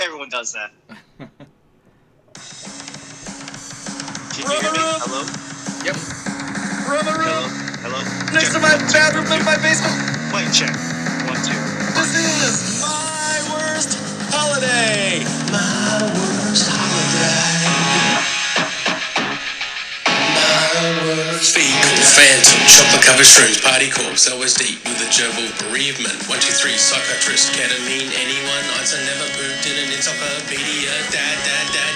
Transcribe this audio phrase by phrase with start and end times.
[0.00, 0.72] Everyone does that.
[4.32, 4.78] Can you hear me?
[5.04, 5.20] Hello?
[5.84, 5.96] Yep.
[6.88, 7.44] Brother Hello?
[7.44, 7.52] room
[7.84, 8.00] Hello?
[8.32, 9.92] next to my bathroom in my basement.
[10.32, 10.72] Mic check.
[11.28, 11.52] One, two.
[12.00, 13.92] This is my worst
[14.32, 15.20] holiday.
[15.52, 17.69] My worst holiday.
[21.10, 26.14] Worst phantom, chocolate covered shrooms, party corpse, LSD with a gerbil bereavement.
[26.30, 28.64] One, two, three, psychiatrist, ketamine, anyone?
[28.78, 30.94] Answer never pooped in an encyclopedia.
[31.10, 31.94] Dad, dad, dad,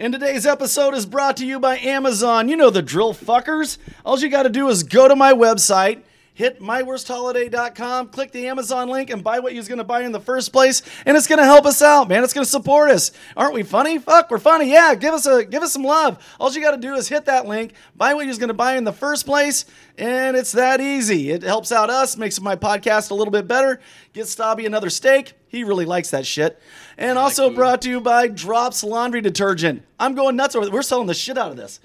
[0.00, 2.48] And today's episode is brought to you by Amazon.
[2.48, 3.76] You know the drill, fuckers.
[4.02, 6.00] All you got to do is go to my website,
[6.40, 10.18] hit myworstholiday.com, click the Amazon link, and buy what you're going to buy in the
[10.18, 10.80] first place.
[11.04, 12.24] And it's going to help us out, man.
[12.24, 13.12] It's going to support us.
[13.36, 13.98] Aren't we funny?
[13.98, 14.72] Fuck, we're funny.
[14.72, 16.18] Yeah, give us a give us some love.
[16.40, 18.76] All you got to do is hit that link, buy what you're going to buy
[18.76, 19.66] in the first place,
[19.98, 21.30] and it's that easy.
[21.30, 23.78] It helps out us, makes my podcast a little bit better.
[24.14, 25.34] Get Stabby another steak.
[25.48, 26.58] He really likes that shit.
[26.96, 29.82] And also brought to you by Dropps Laundry Detergent.
[29.98, 30.72] I'm going nuts over it.
[30.72, 31.80] We're selling the shit out of this.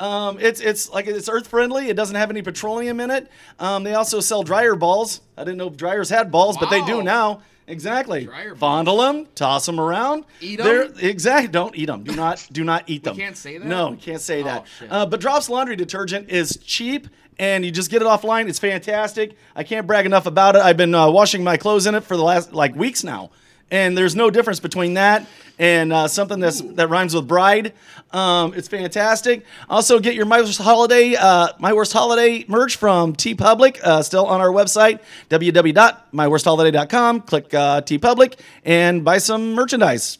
[0.00, 1.88] Um, it's it's like it's earth friendly.
[1.88, 3.30] It doesn't have any petroleum in it.
[3.58, 5.20] Um, they also sell dryer balls.
[5.36, 7.42] I didn't know dryers had balls, but they do now.
[7.66, 8.28] Exactly.
[8.56, 10.24] Fondle them, toss them around.
[10.40, 10.66] Eat 'em?
[10.66, 11.48] They're- Exactly.
[11.52, 12.02] Don't eat them.
[12.02, 13.14] Do not do not eat them.
[13.16, 13.66] can't say that?
[13.66, 14.66] No, you can't say Oh, that.
[14.90, 17.06] Uh, but Dropps Laundry Detergent is cheap.
[17.38, 18.50] And you just get it offline.
[18.50, 19.34] It's fantastic.
[19.56, 20.62] I can't brag enough about it.
[20.62, 23.30] I've been uh, washing my clothes in it for the last like weeks now,
[23.70, 25.26] and there's no difference between that
[25.58, 27.74] and uh, something that's that rhymes with bride.
[28.12, 29.44] Um, it's fantastic.
[29.68, 34.26] Also, get your My Worst Holiday, uh, My Worst Holiday merch from TeePublic, uh, still
[34.26, 37.20] on our website, www.myworstholiday.com.
[37.22, 40.18] Click uh, TeePublic and buy some merchandise.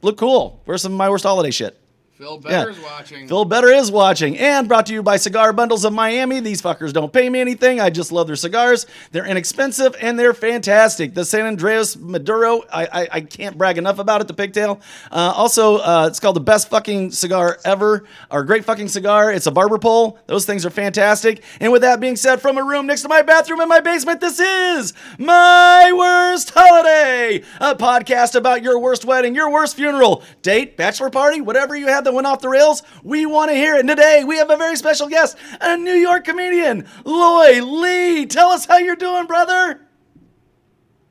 [0.00, 0.62] Look cool.
[0.66, 1.81] Wear some My Worst Holiday shit.
[2.22, 2.38] Phil
[2.68, 3.26] is watching.
[3.26, 4.38] Phil Better is watching.
[4.38, 6.38] And brought to you by Cigar Bundles of Miami.
[6.38, 7.80] These fuckers don't pay me anything.
[7.80, 8.86] I just love their cigars.
[9.10, 11.14] They're inexpensive and they're fantastic.
[11.14, 14.80] The San Andreas Maduro, I, I, I can't brag enough about it, the pigtail.
[15.10, 19.32] Uh, also, uh, it's called the best fucking cigar ever, or great fucking cigar.
[19.32, 20.16] It's a barber pole.
[20.28, 21.42] Those things are fantastic.
[21.58, 24.20] And with that being said, from a room next to my bathroom in my basement,
[24.20, 30.76] this is My Worst Holiday, a podcast about your worst wedding, your worst funeral, date,
[30.76, 32.82] bachelor party, whatever you had that went off the rails.
[33.02, 33.80] We want to hear it.
[33.80, 38.26] And today we have a very special guest, a New York comedian, Loy Lee.
[38.26, 39.80] Tell us how you're doing, brother.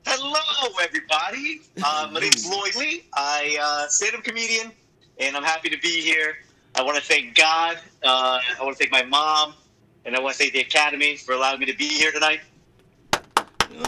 [0.06, 1.60] Hello, everybody.
[1.84, 3.04] Uh, my name's Loy Lee.
[3.14, 4.72] I uh, stand-up comedian,
[5.18, 6.36] and I'm happy to be here.
[6.74, 7.78] I want to thank God.
[8.02, 9.54] Uh, I want to thank my mom,
[10.04, 12.40] and I want to thank the Academy for allowing me to be here tonight.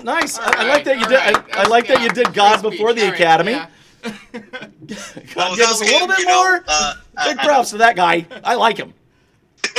[0.03, 0.39] Nice.
[0.39, 1.15] I, I like that you did.
[1.17, 1.37] right.
[1.37, 3.01] I, I That's- like that you did God great before speech.
[3.01, 3.53] the All right, Academy.
[3.53, 3.69] yeah.
[5.35, 6.65] God, give us a little bit you know, more.
[6.69, 6.95] uh,
[7.25, 8.27] Big I- props to that guy.
[8.43, 8.93] I like him.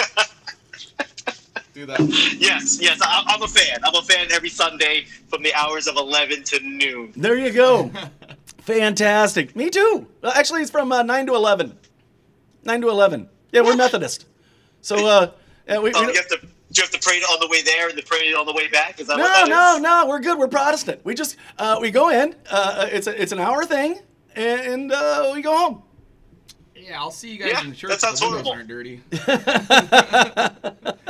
[1.73, 1.99] Do that.
[2.39, 3.79] Yes, yes, I, I'm a fan.
[3.83, 7.11] I'm a fan every Sunday from the hours of 11 to noon.
[7.17, 7.91] There you go.
[8.59, 9.55] Fantastic.
[9.57, 10.07] Me too.
[10.23, 11.77] Uh, Actually, it's from uh, 9 to 11.
[12.63, 13.27] 9 to 11.
[13.51, 14.25] Yeah, we're Methodist.
[14.81, 15.31] So, uh,
[15.67, 16.37] yeah, we, we Oh, don't- you have to.
[16.71, 18.67] Do you have to pray on the way there and to pray on the way
[18.67, 18.99] back?
[18.99, 19.81] Is that what no, that no, is?
[19.81, 20.07] no.
[20.09, 20.37] We're good.
[20.37, 20.99] We're Protestant.
[21.05, 22.35] We just uh, we go in.
[22.49, 23.99] Uh, it's a, it's an hour thing,
[24.35, 25.81] and uh, we go home.
[26.75, 27.89] Yeah, I'll see you guys Yeah, in church.
[27.91, 28.51] that sounds the windows horrible.
[28.51, 29.01] aren't dirty.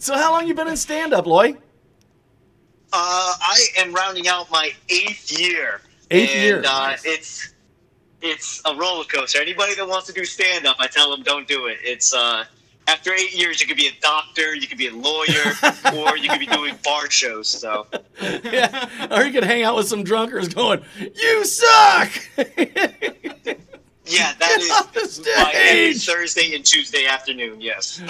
[0.00, 1.50] So, how long you been in stand up, Loy?
[1.50, 1.54] Uh,
[2.92, 5.80] I am rounding out my eighth year.
[6.10, 6.62] Eighth and, year.
[6.66, 7.52] Uh, it's
[8.22, 9.40] it's a roller coaster.
[9.40, 11.78] Anybody that wants to do stand up, I tell them don't do it.
[11.82, 12.44] It's uh,
[12.88, 15.52] after eight years, you could be a doctor, you could be a lawyer,
[15.96, 17.48] or you could be doing bar shows.
[17.48, 17.86] So
[18.20, 19.06] yeah.
[19.16, 24.92] Or you could hang out with some drunkards going, "You suck." yeah, that Get off
[24.94, 26.06] the is stage.
[26.06, 27.60] Thursday and Tuesday afternoon.
[27.60, 28.00] Yes.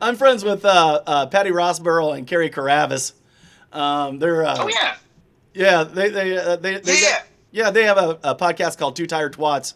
[0.00, 3.12] I'm friends with uh, uh, Patty Rosborough and Carrie Caravis.
[3.72, 4.96] Um, they're uh, Oh yeah.
[5.54, 7.22] yeah they they uh, they, they Yeah.
[7.52, 9.74] yeah they have a, a podcast called Two Tired Twats.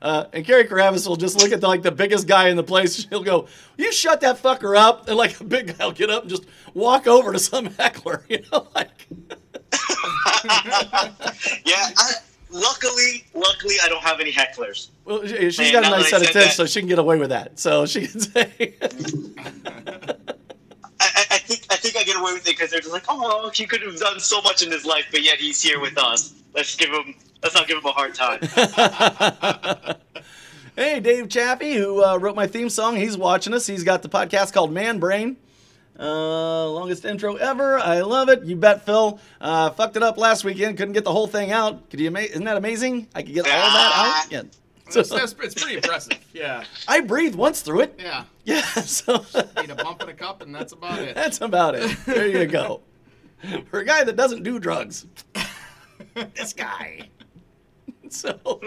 [0.00, 2.62] Uh, and Carrie Caravis will just look at the, like the biggest guy in the
[2.62, 2.94] place.
[3.10, 3.46] She'll go,
[3.76, 6.44] "You shut that fucker up!" And like a big guy will get up and just
[6.74, 9.06] walk over to some heckler, you know, like.
[11.64, 11.88] Yeah.
[11.96, 12.12] I,
[12.50, 14.88] luckily, luckily, I don't have any hecklers.
[15.04, 17.18] Well, she- she's Man, got a nice set of tits, so she can get away
[17.18, 17.58] with that.
[17.58, 20.14] So she can say, I,
[21.00, 23.50] I I think I think I get away with it because they're just like, oh,
[23.54, 26.34] he could have done so much in his life, but yet he's here with us.
[26.54, 27.14] Let's give him.
[27.42, 28.40] Let's not give him a hard time.
[30.76, 33.66] Hey, Dave Chaffee, who uh, wrote my theme song, he's watching us.
[33.66, 35.36] He's got the podcast called Man Brain.
[35.98, 37.80] Uh, longest intro ever.
[37.80, 38.44] I love it.
[38.44, 39.18] You bet, Phil.
[39.40, 40.76] Uh, fucked it up last weekend.
[40.78, 41.90] Couldn't get the whole thing out.
[41.90, 42.06] Could you?
[42.06, 43.08] Ama- isn't that amazing?
[43.12, 44.30] I could get all that out.
[44.30, 44.42] Yeah.
[44.88, 46.16] So, That's, that's, it's pretty impressive.
[46.32, 46.62] Yeah.
[46.86, 47.98] I breathed once through it.
[47.98, 48.22] Yeah.
[48.44, 48.62] Yeah.
[48.62, 49.24] So
[49.60, 51.16] need a bump in a cup, and that's about it.
[51.16, 51.98] that's about it.
[52.06, 52.82] There you go.
[53.68, 55.06] For a guy that doesn't do drugs,
[56.34, 57.08] this guy.
[58.14, 58.38] So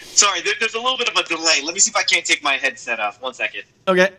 [0.00, 1.60] Sorry, there, there's a little bit of a delay.
[1.64, 3.20] Let me see if I can't take my headset off.
[3.22, 3.62] One second.
[3.86, 4.10] okay.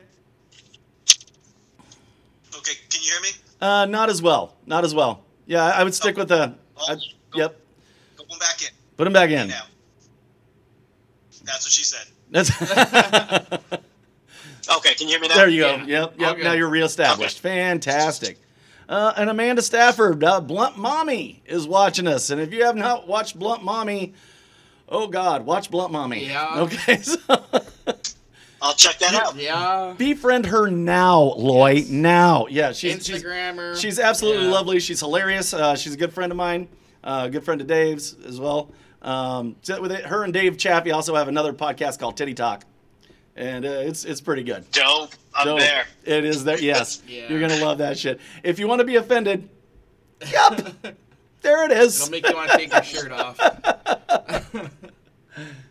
[2.56, 3.30] Okay, can you hear me?
[3.59, 4.56] Uh, not as well.
[4.65, 5.24] Not as well.
[5.45, 6.53] Yeah, I I would stick with the.
[6.88, 6.95] I,
[7.36, 7.59] yep.
[8.18, 9.47] Go back in Put him back in.
[9.50, 9.63] now.
[11.44, 12.07] That's what she said.
[12.30, 12.50] That's.
[14.77, 15.35] Okay, can you hear me now?
[15.35, 15.75] there you go.
[15.77, 15.85] Yeah.
[15.85, 16.13] Yep.
[16.19, 16.31] Yep.
[16.33, 16.44] Okay.
[16.44, 17.39] Now you're reestablished.
[17.39, 18.38] Fantastic.
[18.89, 22.31] Uh, and Amanda Stafford, uh, Blunt Mommy, is watching us.
[22.31, 24.13] And if you have not watched Blunt Mommy,
[24.89, 26.25] oh God, watch Blunt Mommy.
[26.25, 26.62] Yeah.
[26.62, 27.00] Okay.
[28.59, 29.38] So I'll check that out.
[29.38, 29.94] Yeah.
[29.97, 31.71] befriend her now, Loy.
[31.75, 31.89] Yes.
[31.89, 32.47] Now.
[32.50, 32.71] Yeah.
[32.74, 33.80] She's she's, Instagrammer.
[33.80, 34.51] she's absolutely Yeah.
[34.51, 34.80] lovely.
[34.81, 35.53] She's hilarious.
[35.53, 36.68] Uh, she's a good friend of mine.
[37.01, 38.71] Uh, a good friend of Dave's as well.
[39.01, 42.65] Um, so with it, her and Dave Chaffee also have another podcast called Titty Talk,
[43.39, 44.69] and uh, it's it's pretty good.
[44.71, 45.13] Dope.
[45.33, 45.59] I'm Dope.
[45.59, 45.86] there.
[46.03, 46.59] It is there.
[46.59, 47.27] Yes, Yeah.
[47.30, 48.19] you're gonna love that shit.
[48.44, 49.50] If you want to be offended,
[50.30, 50.75] yep,
[51.41, 52.01] there it is.
[52.01, 53.39] It'll make you want to take your shirt off.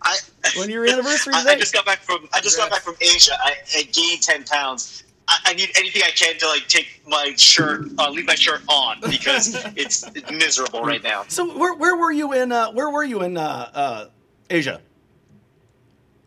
[0.02, 0.16] I,
[0.56, 3.32] When your anniversary I, I just got back from I just got back from Asia.
[3.42, 5.04] I, I gained ten pounds.
[5.26, 8.62] I, I need anything I can to like take my shirt, uh, leave my shirt
[8.66, 11.24] on because it's miserable right now.
[11.28, 14.06] so where where were you in uh, where were you in uh, uh,
[14.48, 14.80] Asia?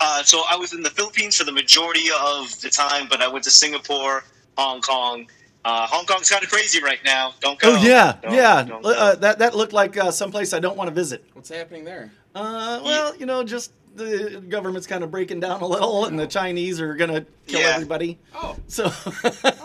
[0.03, 3.27] Uh, so I was in the Philippines for the majority of the time, but I
[3.27, 4.24] went to Singapore,
[4.57, 5.27] Hong Kong.
[5.63, 7.36] Uh, Hong Kong's kind of crazy right now.
[7.39, 7.74] Don't go.
[7.74, 8.63] Oh yeah, Don't- yeah.
[8.63, 11.24] don't Uh, that that looked like uh, someplace I don't want to visit.
[11.33, 12.12] What's happening there?
[12.33, 16.25] Uh, well, you know, just the government's kind of breaking down a little, and the
[16.25, 17.74] Chinese are gonna kill Yeah.
[17.75, 18.18] everybody.
[18.33, 18.86] Oh, So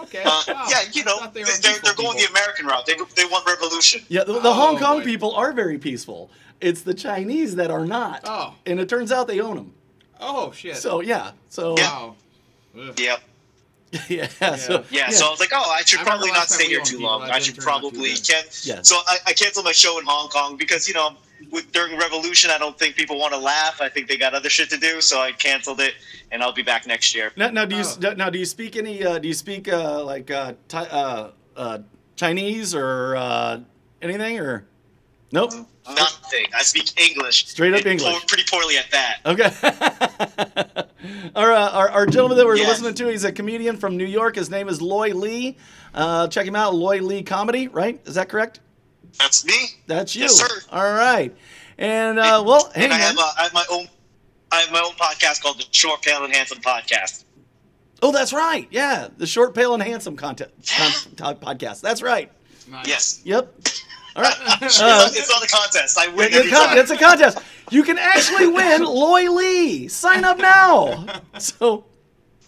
[0.02, 0.22] okay.
[0.24, 0.66] Uh, Wow.
[0.68, 2.26] yeah, you know, thought they they're, they're peaceful going the.
[2.28, 2.84] American route.
[2.84, 4.02] They, they want revolution.
[4.08, 5.04] yeah, the, the Hong Oh, Kong boy.
[5.04, 6.30] people are very peaceful.
[6.60, 8.20] It's the Chinese that are not.
[8.24, 8.54] Oh.
[8.66, 9.72] and it turns out they own them.
[10.20, 10.76] Oh shit.
[10.76, 12.14] So yeah, so wow.
[12.78, 12.98] Ugh.
[12.98, 13.20] Yep.
[14.08, 14.26] yeah,
[14.56, 16.98] so Yeah, so I was like, oh, I should I probably not stay here too
[16.98, 17.22] long.
[17.22, 18.26] I should turn out too probably good.
[18.26, 18.44] can.
[18.62, 18.82] Yeah.
[18.82, 21.10] So I, I canceled my show in Hong Kong because you know,
[21.52, 23.80] with, during Revolution, I don't think people want to laugh.
[23.80, 25.94] I think they got other shit to do, so I canceled it,
[26.32, 27.32] and I'll be back next year.
[27.36, 28.14] now, now do you Oh.
[28.14, 29.04] now do you speak any?
[29.04, 31.78] Uh, do you speak uh, like uh, Thai, uh, uh,
[32.16, 33.60] Chinese or uh,
[34.02, 34.66] anything or?
[35.32, 35.52] Nope.
[35.94, 36.46] Nothing.
[36.54, 37.46] I speak English.
[37.48, 38.10] Straight up English.
[38.10, 39.18] poor- pretty poorly at that.
[39.24, 39.50] Okay.
[41.36, 42.68] our, uh, our our gentleman that we're Yes.
[42.68, 44.34] listening to, he's a comedian from New York.
[44.36, 45.56] His name is Loy Lee.
[45.94, 47.68] Uh, check him out, Loy Lee Comedy.
[47.68, 48.00] Right?
[48.06, 48.60] Is that correct?
[49.18, 49.54] That's me.
[49.86, 50.22] That's you.
[50.22, 50.60] Yes, sir.
[50.72, 51.34] All right.
[51.78, 53.86] And uh, well, hey and I have, uh, I have my own.
[54.52, 57.24] I have my own podcast called the Short, Pale, and Handsome Podcast.
[58.02, 58.66] oh, that's right.
[58.70, 60.50] Yeah, the short, pale, and handsome content
[61.16, 61.80] con- podcast.
[61.80, 62.30] That's right.
[62.70, 62.86] Nice.
[62.88, 63.20] Yes.
[63.24, 63.54] Yep.
[64.16, 64.34] All right.
[64.62, 65.98] it's, not, it's not a contest.
[65.98, 66.78] I win It's every a, con- time.
[66.78, 67.38] it's a contest.
[67.70, 69.88] You can actually win Loy Lee.
[69.88, 71.04] Sign up now.
[71.38, 71.84] So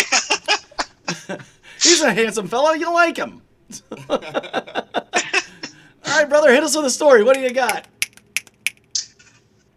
[1.82, 2.73] he's a handsome fellow.
[2.73, 3.43] You like him.
[4.09, 4.19] All
[6.06, 6.53] right, brother.
[6.53, 7.23] Hit us with a story.
[7.23, 7.87] What do you got?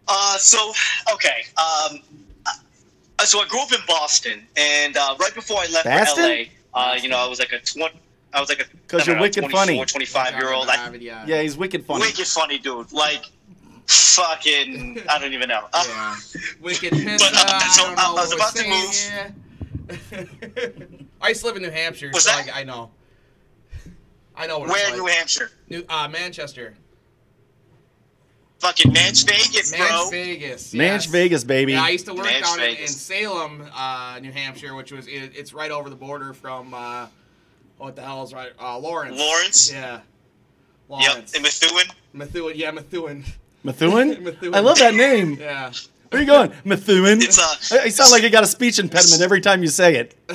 [0.08, 0.72] Uh, so
[1.12, 1.44] okay.
[1.58, 2.00] Um,
[2.46, 6.24] uh, so I grew up in Boston, and uh, right before I left Boston?
[6.24, 7.98] for LA, uh, you know, I was like a twenty.
[8.32, 9.84] I was like a 'Cause I don't you're know, wicked 24, funny.
[9.84, 10.68] 25 year old.
[10.68, 11.24] I, Yeah.
[11.26, 12.00] Yeah, he's wicked funny.
[12.00, 12.90] wicked funny dude.
[12.92, 13.24] Like
[13.86, 15.02] fucking.
[15.08, 15.66] I don't even know.
[15.72, 16.16] Uh, Yeah.
[16.60, 17.18] Wicked pizza.
[17.30, 19.34] But, uh, so, I don't know I was about we're to saying
[20.12, 21.06] here.
[21.20, 22.90] I used to live in New Hampshire, Was so that- I, I know.
[24.34, 25.06] I know Where it's in New.
[25.06, 25.50] Hampshire?
[25.68, 26.74] New, uh, Manchester.
[28.60, 29.86] Fucking Manch Vegas, bro.
[29.86, 30.72] Manch Vegas.
[30.72, 31.08] Manch.
[31.08, 31.72] Vegas, baby.
[31.72, 35.06] Yeah, I used to work Manch down in, in Salem, uh, New Hampshire, which was
[35.08, 37.08] it, it's right over the border from uh,
[37.82, 38.52] what the hell is right?
[38.60, 39.18] Uh, Lawrence.
[39.18, 39.72] Lawrence?
[39.72, 39.92] Yeah.
[39.92, 40.02] Yep.
[40.88, 41.34] Lawrence.
[41.34, 41.86] In Methuen.
[42.12, 42.52] Methuen.
[42.54, 43.24] Yeah, Methuen.
[43.64, 44.08] Methuen?
[44.24, 44.54] Methuen.
[44.54, 45.36] I love that name.
[45.40, 45.72] Yeah.
[46.10, 46.52] Where are you going?
[46.64, 47.22] Methuen?
[47.22, 47.38] It's
[47.72, 47.82] uh.
[47.84, 50.14] you sound like you got a speech impediment every time you say it.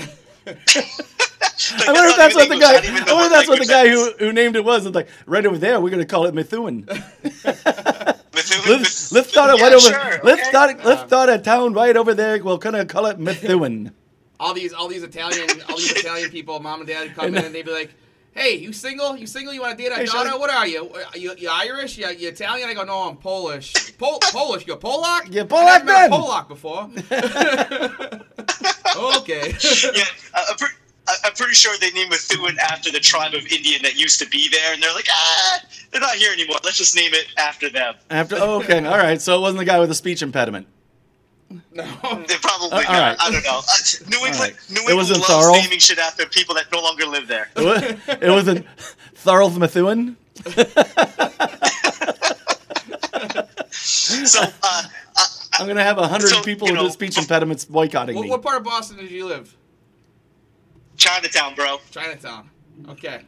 [1.70, 2.70] I wonder if that's what the guy.
[2.70, 4.14] I don't even I know wonder if that's what the guy that who, is.
[4.20, 4.86] who named it was.
[4.86, 5.80] It's like right over there.
[5.80, 6.86] We're gonna call it Methuen.
[7.24, 8.18] Methuen.
[8.34, 9.80] Let's let's start it Yeah, right over.
[9.80, 10.50] sure, Let's okay.
[10.50, 10.86] start.
[10.86, 12.44] Let's start a town right over there.
[12.44, 13.92] We're gonna call it Methuen.
[14.40, 17.54] All these all these Italian all these Italian people, mom and dad come in and
[17.56, 17.94] they'd be like,
[18.34, 19.18] "Hey, you single?
[19.18, 19.54] You single?
[19.54, 20.30] You want to date our Hey, daughter?
[20.30, 20.40] Shelley.
[20.40, 20.90] What are you?
[21.14, 21.98] Are you, you Irish?
[21.98, 23.74] You, you Italian?" I go, "No, I'm Polish.
[23.98, 24.66] Pol- Polish?
[24.68, 25.34] You're Polak?
[25.34, 26.90] You're I Polak met a then." Polak before."
[29.20, 29.54] okay.
[29.96, 30.04] yeah,
[30.34, 30.68] I- I'm,
[31.08, 34.28] I- I'm pretty sure they named Methuen after the tribe of Indian that used to
[34.28, 36.58] be there, and they're like, ah, they're not here anymore.
[36.64, 37.96] Let's just name it after them.
[38.10, 39.22] After oh, okay, all right.
[39.22, 40.68] So it wasn't the guy with the speech impediment.
[41.50, 41.86] No.
[42.28, 42.88] They're probably Uh, not.
[42.90, 43.18] right.
[43.20, 43.62] I don't know.
[44.10, 44.56] New England, right.
[44.70, 45.54] New It wasn't loves Thurl?
[45.62, 47.50] naming shit after people that no longer live there.
[47.56, 48.66] It wasn't
[49.24, 50.18] Tharl Methuen.
[53.70, 54.84] So, uh, uh,
[55.54, 58.30] I'm gonna have a hundred So, people you with speech impediments boycotting What, me.
[58.30, 59.56] what part of Boston did you live?
[60.98, 61.80] Chinatown, bro.
[61.92, 62.50] Chinatown.
[62.90, 63.22] Okay.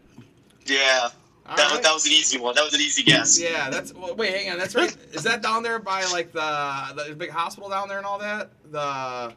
[0.65, 1.09] Yeah.
[1.55, 1.83] That, was, right.
[1.83, 2.55] that was an easy one.
[2.55, 3.39] That was an easy guess.
[3.39, 3.93] Yeah, that's.
[3.93, 4.57] Well, wait, hang on.
[4.59, 4.95] That's right.
[5.13, 8.49] Is that down there by like the the big hospital down there and all that?
[8.71, 9.33] The.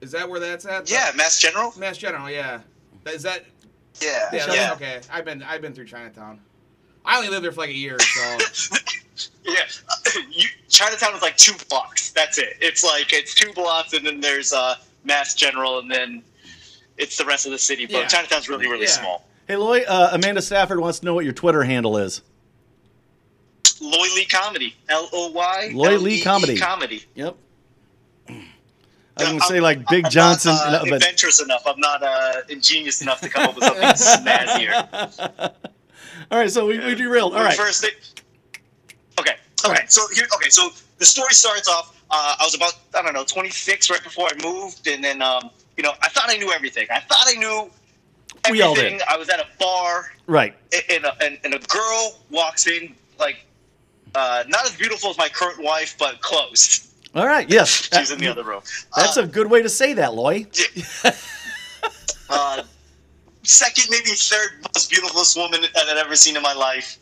[0.00, 0.86] Is that where that's at?
[0.86, 1.72] The- Yeah, Mass General.
[1.78, 2.30] Mass General.
[2.30, 2.60] Yeah.
[3.06, 3.44] Is that?
[4.00, 4.28] Yeah.
[4.32, 4.52] Yeah.
[4.52, 4.72] Yeah.
[4.74, 5.00] Okay.
[5.12, 6.40] I've been I've been through Chinatown.
[7.04, 8.38] I only lived there for like a year, so.
[9.44, 9.54] Yeah.
[10.32, 12.10] You, Chinatown is like two blocks.
[12.10, 12.56] That's it.
[12.60, 16.22] It's like it's two blocks, and then there's uh, Mass General, and then
[16.98, 17.86] it's the rest of the city.
[17.86, 18.06] But Yeah.
[18.08, 18.90] Chinatown's really, really Yeah.
[18.90, 19.24] small.
[19.50, 22.22] Hey, Loy, uh, Amanda Stafford wants to know what your Twitter handle is.
[23.80, 24.76] Loy Lee Comedy.
[24.88, 25.70] L O Y.
[25.74, 26.56] Loy Lee Comedy.
[26.56, 27.04] Comedy.
[27.16, 27.36] Yep.
[28.28, 28.38] I was
[29.16, 31.64] I'm- gonna say like Big I'm Johnson, Not, uh, no, but adventurous enough.
[31.66, 35.52] I'm not uh, ingenious enough to come up with something snazzier.
[36.30, 36.48] all right.
[36.48, 37.34] So we, we derailed.
[37.34, 37.56] All right.
[37.56, 37.90] First thing.
[39.18, 39.34] Okay.
[39.66, 39.82] Okay.
[39.88, 40.28] So here.
[40.36, 40.50] Okay.
[40.50, 42.00] So the story starts off.
[42.08, 45.50] Uh, I was about I don't know 26 right before I moved, and then um,
[45.76, 46.86] you know I thought I knew everything.
[46.94, 47.68] I thought I knew
[48.50, 49.02] We all did.
[49.08, 50.54] I was at a bar, Right.
[50.88, 53.44] and a, and, and a girl walks in like
[54.14, 56.88] uh, not as beautiful as my current wife, but close.
[57.14, 57.48] All right.
[57.50, 57.88] Yes.
[57.92, 58.62] She's in the other room.
[58.96, 60.46] That's Uh, a good way to say that, Loy.
[62.30, 62.62] uh,
[63.42, 66.98] second, maybe third most beautifulest woman that I've ever seen in my life,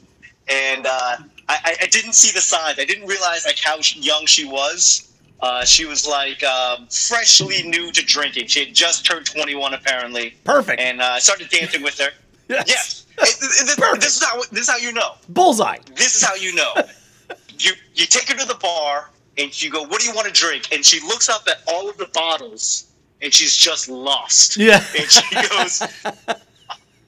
[0.49, 1.17] and uh,
[1.49, 2.79] I, I didn't see the signs.
[2.79, 5.08] I didn't realize like how young she was.
[5.41, 8.47] Uh, she was like um, freshly new to drinking.
[8.49, 10.81] She had just turned 21 apparently, Perfect.
[10.81, 12.11] and uh, I started dancing with her.
[12.49, 12.67] yes.
[12.67, 15.15] Yes, It- it- it- this is how this is how you know.
[15.29, 15.79] Bullseye.
[15.95, 16.73] This is how you know.
[17.59, 20.33] you you take her to the bar and you go, "What do you want to
[20.33, 22.89] drink?" And she looks up at all of the bottles
[23.23, 24.57] and she's just lost.
[24.57, 24.83] Yeah.
[24.99, 25.83] And she goes,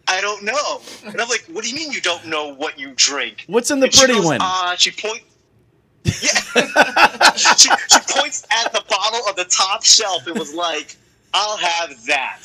[0.09, 2.93] "I don't know." And I'm like, "What do you mean you don't know what you
[2.97, 4.39] drink?" What's in the And pretty goes, one?
[4.41, 5.23] Uh, she point.
[6.05, 7.33] Yeah.
[7.37, 10.27] she, she points at the bottle on the top shelf.
[10.27, 10.97] It was like,
[11.35, 12.41] "I'll have that."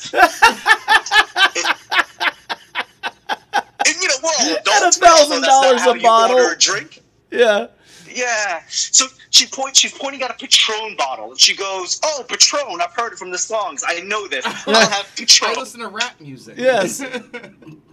[3.86, 5.00] and, you know, we're all adults.
[5.00, 6.36] we all know that's not $1,000 a bottle.
[6.36, 7.02] order a drink.
[7.30, 7.68] yeah.
[8.14, 8.62] Yeah.
[8.68, 9.78] So she points.
[9.78, 12.80] She's pointing at a Patron bottle, and she goes, "Oh, Patron!
[12.80, 13.84] I've heard it from the songs.
[13.86, 14.46] I know this.
[14.46, 15.50] I'll have Patron.
[15.54, 16.54] I listen to rap music.
[16.56, 17.02] Yes.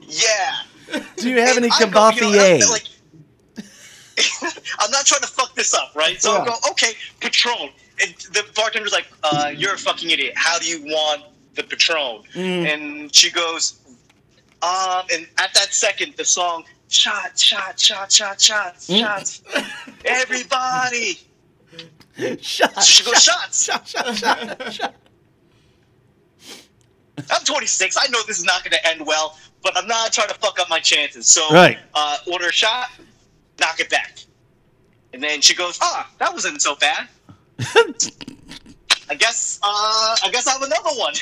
[0.05, 1.01] Yeah.
[1.15, 2.83] Do you have And any I go, you know, like,
[4.79, 6.21] I'm not trying to fuck this up, right?
[6.21, 7.69] So I go, okay, Patron.
[8.01, 10.33] And the bartender's like, uh, you're a fucking idiot.
[10.35, 11.23] How do you want
[11.55, 12.23] the Patron?
[12.33, 12.73] Mm.
[12.73, 13.79] And she goes,
[14.61, 18.99] um, and at that second, the song, shot, shot, shot, shot, shots, Mm.
[18.99, 19.41] shots.
[20.05, 21.19] Everybody.
[22.41, 23.63] Shot, So she goes, shots.
[23.65, 24.93] shot, shot, shot, shot.
[27.31, 27.97] I'm 26.
[27.97, 30.59] I know this is not going to end well, but I'm not trying to fuck
[30.59, 31.27] up my chances.
[31.27, 31.79] So, Right.
[31.95, 32.89] uh, order a shot,
[33.63, 34.19] knock it back.
[35.13, 37.07] And then she goes, ah, that wasn't so bad.
[39.09, 41.13] I guess, uh, I guess I have another one.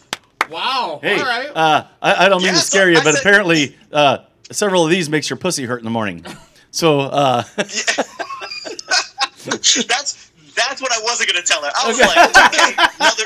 [0.48, 1.00] Wow.
[1.02, 1.50] Hey, All right.
[1.56, 4.18] uh, I, I don't mean Yeah, to so scare you, I but said- apparently uh,
[4.52, 6.24] several of these makes your pussy hurt in the morning.
[6.72, 7.96] So, uh, that's,
[10.54, 11.70] that's what I wasn't going to tell her.
[11.74, 12.06] I was Okay.
[12.06, 13.24] like, okay, another,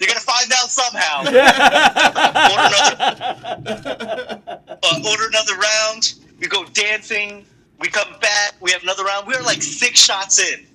[0.00, 1.24] you're going to find out somehow.
[3.68, 4.07] order
[5.48, 6.14] another, order another round.
[6.40, 7.44] We go dancing.
[7.80, 8.54] We come back.
[8.60, 9.26] We have another round.
[9.26, 10.66] We're like six shots in,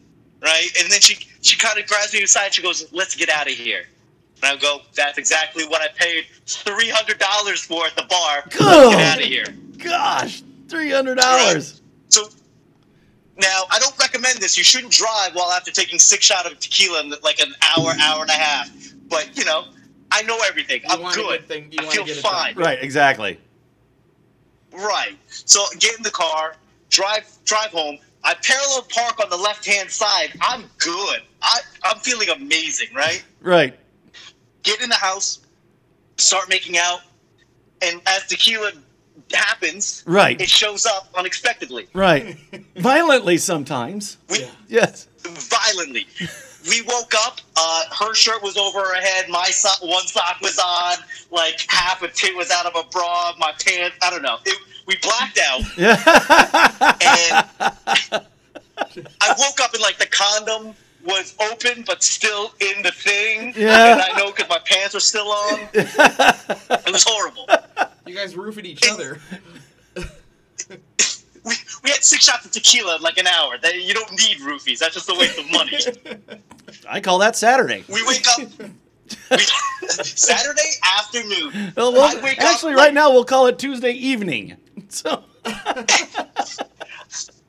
[0.42, 0.68] right?
[0.80, 2.54] And then she she kind of grabs me aside.
[2.54, 3.86] She goes, "Let's get out of here."
[4.42, 8.44] And I go, "That's exactly what I paid three hundred dollars for at the bar.
[8.46, 9.46] Let's get out of here."
[9.78, 11.82] gosh, three hundred dollars.
[12.10, 12.30] So
[13.38, 14.58] now I don't recommend this.
[14.58, 18.22] You shouldn't drive while after taking six shots of tequila in like an hour, hour
[18.22, 18.70] and a half.
[19.10, 19.66] But you know,
[20.12, 20.82] I know everything.
[20.84, 21.40] You I'm good.
[21.40, 22.56] good thing- you I feel fine.
[22.56, 23.40] Right, exactly.
[24.74, 25.18] Right.
[25.28, 26.56] So get in the car,
[26.90, 27.98] drive drive home.
[28.24, 30.30] I parallel park on the left hand side.
[30.42, 31.22] I'm good.
[31.42, 33.24] I, I'm feeling amazing, right?
[33.42, 33.78] Right.
[34.64, 35.42] Get in the house,
[36.18, 37.02] start making out,
[37.82, 38.72] and as tequila
[39.34, 40.40] happens, Right.
[40.40, 41.88] it shows up unexpectedly.
[41.94, 42.38] Right.
[42.78, 44.18] Violently sometimes.
[44.30, 44.46] We.
[44.70, 45.08] Yes.
[45.20, 46.08] violently.
[46.70, 47.40] We woke up.
[47.58, 49.26] Uh, her shirt was over her head.
[49.30, 50.98] My so- one sock was on.
[51.32, 53.34] Like half a tit was out of a bra.
[53.38, 53.98] My pants.
[54.02, 54.38] I don't know.
[54.46, 55.62] It, we blacked out.
[58.76, 60.74] And I woke up and like the condom
[61.06, 63.54] was open but still in the thing.
[63.56, 63.94] Yeah.
[63.94, 65.60] And I know because my pants were still on.
[65.74, 67.48] It was horrible.
[68.06, 69.20] You guys roofing each other.
[71.46, 73.58] We, we get six shots of tequila in like an hour.
[73.58, 74.80] That you don't need roofies.
[74.80, 75.78] That's just a waste of money.
[76.90, 77.84] I call that Saturday.
[77.88, 79.38] We wake up we,
[79.88, 81.74] Saturday afternoon.
[81.76, 84.58] Well, well, I wake up actually, like- right now we'll call it Tuesday evening.
[84.90, 85.84] So I,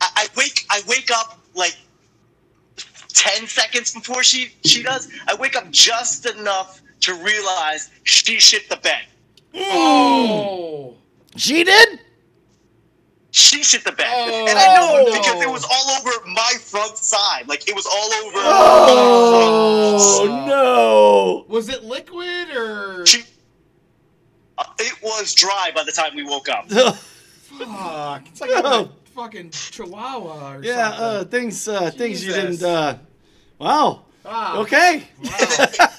[0.01, 1.75] I wake I wake up like
[3.09, 5.09] ten seconds before she she does.
[5.27, 9.01] I wake up just enough to realize she shit the bed.
[9.55, 10.95] Oh.
[11.35, 11.99] she did.
[13.37, 15.11] She shit the bed, Oh, and I know no.
[15.11, 17.49] because it was all over my front side.
[17.49, 18.37] Like it was all over.
[20.17, 21.45] Oh no!
[21.53, 23.05] Was it liquid or?
[23.05, 23.23] She,
[24.57, 26.69] uh, it was dry by the time we woke up.
[26.69, 28.23] Fuck.
[28.27, 31.03] It's like having a fucking chihuahua or yeah, something.
[31.05, 32.63] uh, things, uh, things you didn't.
[32.63, 32.97] Uh,
[33.59, 34.03] wow.
[34.23, 34.61] Wow.
[34.61, 35.03] Okay.
[35.21, 35.31] Wow.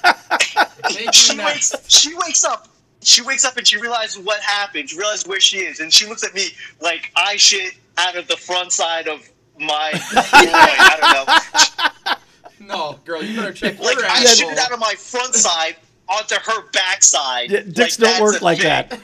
[0.89, 1.91] She wakes next.
[1.91, 2.69] she wakes up
[3.07, 6.07] she wakes up and she realizes what happened she realizes where she is and she
[6.07, 6.49] looks at me
[6.81, 9.21] like i shit out of the front side of
[9.59, 12.15] my i don't know
[12.59, 14.49] No, girl, you better check like your i asshole.
[14.51, 15.77] shit out of my front side
[16.09, 18.67] onto her backside D- dicks Like, don't work like thing.
[18.67, 19.01] that.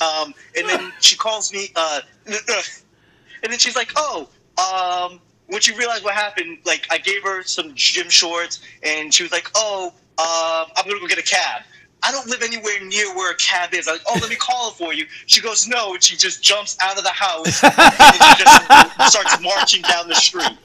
[0.00, 5.74] um and then she calls me uh and then she's like oh um when she
[5.76, 9.92] realized what happened like i gave her some gym shorts and she was like oh
[10.18, 11.62] um i'm gonna go get a cab
[12.02, 13.88] I don't live anywhere near where a cab is.
[13.88, 15.06] I'm like, oh, let me call it for you.
[15.26, 17.72] She goes, no, and she just jumps out of the house and
[18.14, 20.56] she just starts marching down the street.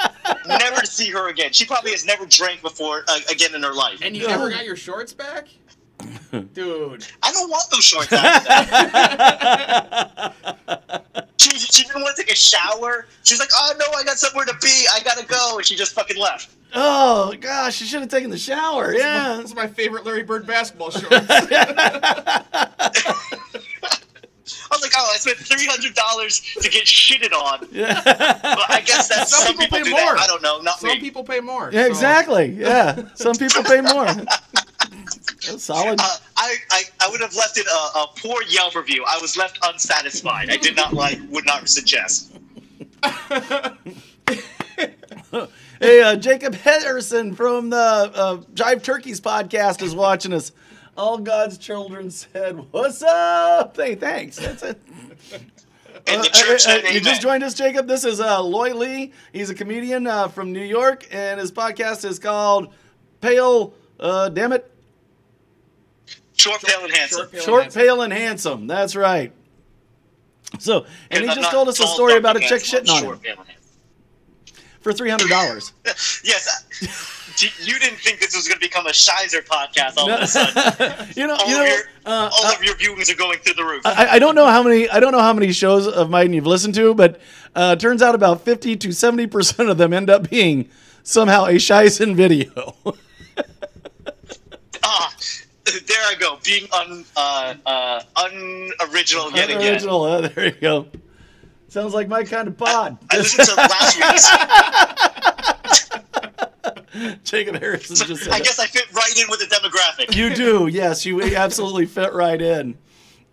[0.46, 1.52] Never to see her again.
[1.52, 4.02] She probably has never drank before uh, again in her life.
[4.04, 5.48] And you never got your shorts back?
[6.54, 7.06] Dude.
[7.24, 8.52] I don't want those shorts after
[11.40, 13.08] she, she didn't want to take a shower.
[13.24, 14.86] She's like, oh no, I got somewhere to be.
[14.94, 16.50] I gotta go, and she just fucking left.
[16.74, 18.94] Oh gosh, she should have taken the shower.
[18.94, 19.38] Yeah.
[19.38, 21.12] Those are my favorite Larry Bird basketball shorts.
[24.70, 27.68] I was like, oh, I spent three hundred dollars to get shitted on.
[27.72, 28.02] Yeah.
[28.04, 30.16] But I guess that Some some, people people, pay do more.
[30.16, 30.20] that.
[30.22, 31.00] I don't know, not Some me.
[31.00, 31.70] people pay more.
[31.74, 32.46] Yeah, so- exactly.
[32.54, 33.04] Yeah.
[33.16, 34.08] Some people pay more.
[35.48, 36.00] That's solid.
[36.00, 39.04] Uh, I, I, I would have left it a, a poor Yelp review.
[39.08, 40.50] I was left unsatisfied.
[40.50, 42.32] I did not like, would not suggest.
[45.80, 50.52] Hey, uh, Jacob Henderson from the uh, Jive Turkeys podcast is watching us.
[50.96, 54.38] All God's children said, "What's up?" Hey, thanks.
[54.38, 54.80] That's it.
[56.06, 57.88] And Uh, the church uh, uh, you just joined us, Jacob.
[57.88, 59.12] This is uh, Loy Lee.
[59.34, 62.72] He's a comedian uh, from New York, and his podcast is called
[63.22, 63.74] Pale.
[64.00, 64.71] Uh, damn it,
[66.42, 67.20] Short, pale, and handsome.
[67.20, 67.82] Short, pale, Short, and handsome.
[67.82, 68.68] Pale, and Handsome.
[68.68, 69.32] That's right.
[70.60, 73.18] So, and he I'm just told us a story about a chick shitting on him
[73.20, 74.64] pale, and handsome.
[74.82, 75.72] for three hundred dollars.
[76.24, 76.48] Yes.
[76.82, 76.90] I-
[77.64, 81.08] you didn't think this was going to become a Shizer podcast all of a sudden.
[81.16, 81.66] you know, All, you of, know.
[81.66, 83.82] your, Uh, all uh, of your viewings are going through the roof.
[83.86, 86.46] I, I don't know how many I don't know how many shows of mine you've
[86.46, 87.20] listened to, but
[87.56, 90.70] uh, turns out about fifty to seventy percent of them end up being
[91.04, 92.76] somehow a Shizen video.
[95.88, 96.40] there I go.
[96.44, 99.74] Being un, uh, uh, unoriginal yet again.
[99.74, 100.04] Original.
[100.04, 100.88] Uh, there you go.
[101.68, 102.98] Sounds like my kind of pod.
[103.12, 104.30] I listened to last week's.
[107.24, 108.46] Jacob Harrison just said I that.
[108.46, 110.14] guess I fit right in with the demographic.
[110.16, 111.06] You do, yes.
[111.06, 112.78] You absolutely fit right in.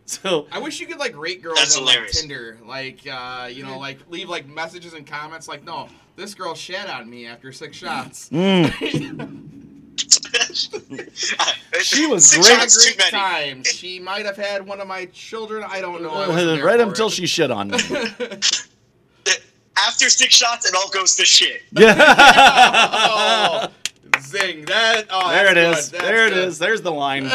[0.09, 2.09] So I wish you could like rate girls That's on like.
[2.09, 6.55] Tinder, like uh, you know, like leave like messages and comments, like, no, this girl
[6.55, 8.31] shat on me after six shots.
[11.81, 12.59] She was Six great.
[12.61, 13.25] shots too Great many.
[13.55, 13.65] time.
[13.65, 15.65] She might have had one of my children.
[15.69, 16.11] I don't know.
[16.11, 17.11] I wasn't right until it.
[17.13, 17.79] she shit on me.
[19.77, 21.63] After six shots, it all goes to shit.
[21.71, 21.95] Yeah.
[23.09, 23.69] Oh,
[24.21, 24.65] zing!
[24.65, 25.07] That.
[25.09, 25.75] Oh, there it is.
[25.77, 26.01] that's good.
[26.01, 26.59] There it That's is.
[26.59, 27.31] There's the line.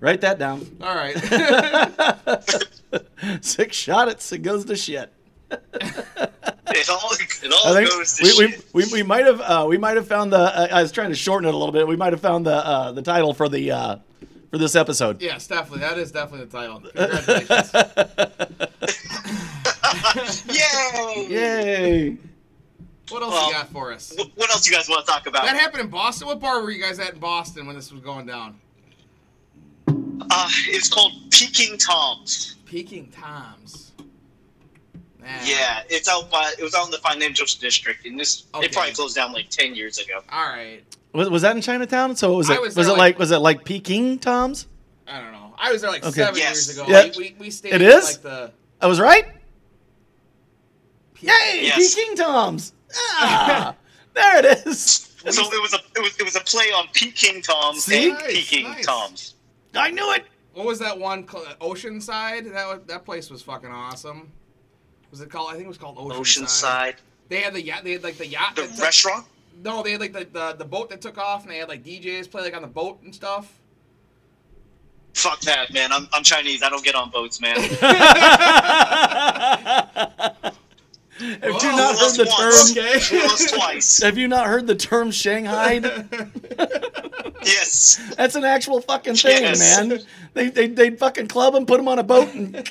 [0.00, 0.64] Write that down.
[0.80, 1.16] All right.
[3.44, 5.12] Six shots, it goes to shit.
[6.70, 8.64] It all, it all goes to we, we, shit.
[8.74, 11.16] we, we might have uh, we might have found the uh, I was trying to
[11.16, 11.88] shorten it a little bit.
[11.88, 13.96] We might have found the uh, the title for the uh,
[14.50, 15.20] for this episode.
[15.20, 15.80] yes, definitely.
[15.80, 16.80] That is definitely the title.
[16.80, 17.72] Congratulations.
[20.48, 21.26] Yay!
[21.28, 22.16] Yay!
[23.10, 24.14] what else Well, you got for us?
[24.34, 25.44] What else you guys want to talk about?
[25.44, 26.28] That happened in Boston.
[26.28, 28.58] What bar were you guys at in Boston when this was going down?
[29.86, 32.56] Uh, it's called Peking Toms.
[32.66, 33.87] Peking Toms.
[35.28, 35.34] Nah.
[35.44, 38.66] Yeah, it's out by it was out in the financial district, and this Okay.
[38.66, 40.20] it probably closed down like ten years ago.
[40.32, 40.82] All right.
[41.12, 42.16] Was, was that in Chinatown?
[42.16, 44.66] So was it was was, it like- like was it like Peking Tom's?
[45.06, 45.54] I don't know.
[45.58, 46.12] I was there like Okay.
[46.12, 46.66] seven Yes.
[46.66, 46.86] years ago.
[46.88, 47.10] Yeah.
[47.16, 48.04] We, we, we stayed It at, is?
[48.04, 49.26] like the I was right.
[51.20, 51.30] Yay!
[51.62, 51.94] Yes.
[51.94, 52.72] Peking Tom's.
[52.94, 53.74] Ah,
[54.14, 55.12] there it is.
[55.28, 58.10] So it was a it was it was a play on Peking Toms See?
[58.10, 58.86] and Nice, Peking nice.
[58.86, 59.34] Toms.
[59.74, 60.24] I knew it.
[60.54, 61.24] what was that one?
[61.24, 61.46] called?
[61.60, 62.50] Oceanside.
[62.52, 64.30] That that place was fucking awesome.
[65.10, 65.50] Was it called?
[65.50, 66.18] I think it was called Oceanside.
[66.18, 66.94] Oceanside.
[67.28, 67.84] They had the yacht.
[67.84, 68.56] They had like the yacht.
[68.56, 69.26] The took- restaurant?
[69.64, 71.84] No, they had like the, the the boat that took off, and they had like
[71.84, 73.52] DJs play like on the boat and stuff.
[75.14, 75.90] Fuck that, man.
[75.92, 76.62] I'm, I'm Chinese.
[76.62, 77.56] I don't get on boats, man.
[77.58, 77.72] Have
[81.42, 82.74] you not heard the once.
[82.74, 82.84] term?
[82.84, 83.46] Okay.
[83.56, 83.98] Twice.
[84.02, 85.80] Have you not heard the term Shanghai?
[87.44, 88.14] Yes.
[88.16, 89.78] That's an actual fucking thing, Yes.
[89.80, 90.00] man.
[90.34, 92.68] They they they fucking club him, put them on a boat, and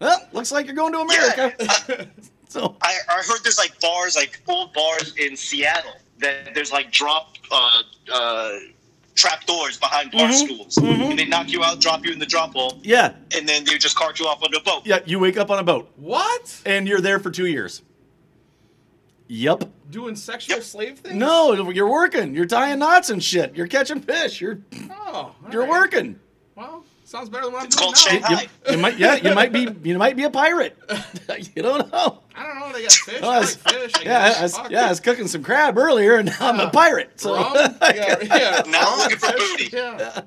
[0.00, 1.54] well, looks like you're going to America.
[1.60, 2.04] Yeah.
[2.48, 6.90] So I, I heard there's like bars, like old bars in Seattle that there's like
[6.90, 7.82] drop uh,
[8.12, 8.58] uh,
[9.14, 12.26] trap doors behind bar Mhm, schools, and they knock you out, drop you in the
[12.26, 14.84] drop hole, yeah, and then they just cart you off on a boat.
[14.84, 16.60] yeah, you wake up on a boat What?
[16.66, 17.82] and you're there for two years.
[19.28, 19.70] Yep.
[19.90, 20.64] Doing sexual Yep.
[20.64, 21.14] slave things?
[21.14, 22.34] No, you're working.
[22.34, 23.54] You're tying knots and shit.
[23.54, 24.40] You're catching fish.
[24.40, 24.58] You're
[24.90, 25.70] Oh, you're right.
[25.70, 26.18] working.
[26.56, 28.28] Well, sounds better than what It's I'm doing now.
[28.28, 28.42] Shanghai.
[28.66, 30.76] You, you might yeah, you might be you might be a pirate.
[31.54, 32.20] you don't know.
[32.34, 32.72] I don't know.
[32.72, 33.20] They got fish.
[33.22, 33.92] Oh, I I like was- fish.
[33.96, 34.70] I Yeah, I was, Fuck.
[34.70, 37.20] yeah, I was cooking some crab earlier, and now I'm a pirate.
[37.20, 37.34] So,
[37.82, 38.62] yeah, yeah.
[38.66, 39.68] Now rum, looking for booty.
[39.72, 40.20] Yeah.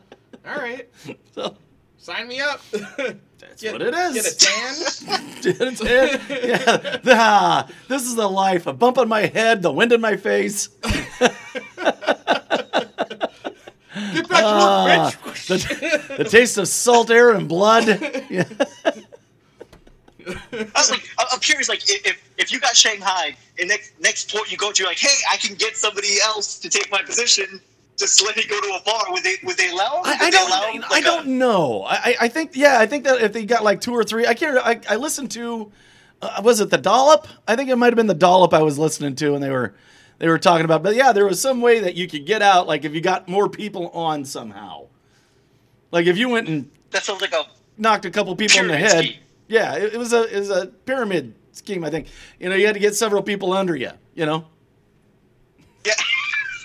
[0.48, 0.90] All right.
[1.34, 1.56] so
[1.98, 2.60] Sign me up.
[2.72, 4.14] that's Get- what it is.
[4.14, 5.62] Get a tan.
[5.62, 8.68] It's- it- yeah, ah, this is the life.
[8.68, 10.68] A bump on my head, the wind in my face.
[14.34, 16.08] Get back Ah, to work, bitch.
[16.18, 17.88] the, the taste of salt air and blood.
[18.30, 18.44] Yeah.
[20.26, 23.92] I was like, I- I'm curious, like if if- if you got Shanghai, and next
[24.00, 26.90] next port you go to, you're like, hey, I can get somebody else to take
[26.92, 27.60] my position.
[27.98, 29.04] Just let me go to a bar.
[29.12, 30.02] Would they would they allow?
[30.04, 30.52] I, would I they don't.
[30.52, 31.84] I like, a- don't know.
[31.84, 32.52] I, I- I think.
[32.56, 34.58] Yeah, I think that if they got like two or three, I can't.
[34.58, 35.72] I, I listened to.
[36.22, 37.28] Uh, was it the dollop?
[37.48, 39.76] I think it might have been the dollop I was listening to, and they were
[40.24, 40.84] they were talking about.
[40.84, 43.28] But yeah, there was some way that you could get out, like if you got
[43.28, 44.88] more people on somehow.
[45.92, 47.44] Like if you went and that sounds like a
[47.78, 49.04] knocked a couple people in the head.
[49.04, 49.20] scheme.
[49.50, 51.84] Yeah, it, it was a it was a pyramid scheme.
[51.84, 52.08] I think.
[52.40, 53.90] You know, you had to get several people under you.
[54.16, 54.46] You know,
[55.86, 55.92] yeah.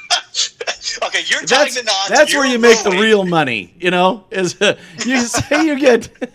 [1.06, 2.10] okay, you're that's the knots.
[2.10, 3.74] that's where you make the real money.
[3.80, 6.08] You know, is uh, you say you get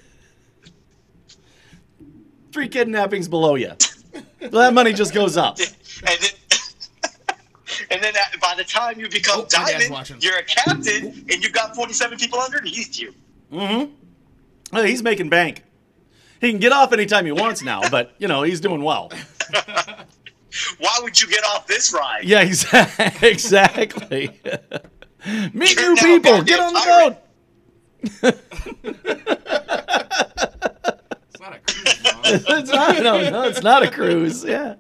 [2.52, 3.72] three kidnappings below you.
[4.42, 5.58] Well, that money just goes up.
[5.60, 5.70] and
[6.20, 6.32] then.
[7.92, 11.54] And then uh, by the time you become Oh, diamond, you're a captain, and you've
[11.54, 13.14] got 47 people underneath you.
[13.52, 13.90] Oh,
[14.84, 15.64] he's making bank.
[16.42, 19.12] He can get off anytime he wants now, but you know he's doing well.
[20.78, 22.26] Why would you get off this ride?
[22.26, 24.40] Yeah, exa- exactly.
[25.54, 26.44] Meet You're new people.
[26.44, 28.40] Get on the goddamn boat.
[31.30, 32.46] It's not a cruise.
[32.50, 34.44] It's not, no, no, it's not a cruise.
[34.44, 34.76] Yeah.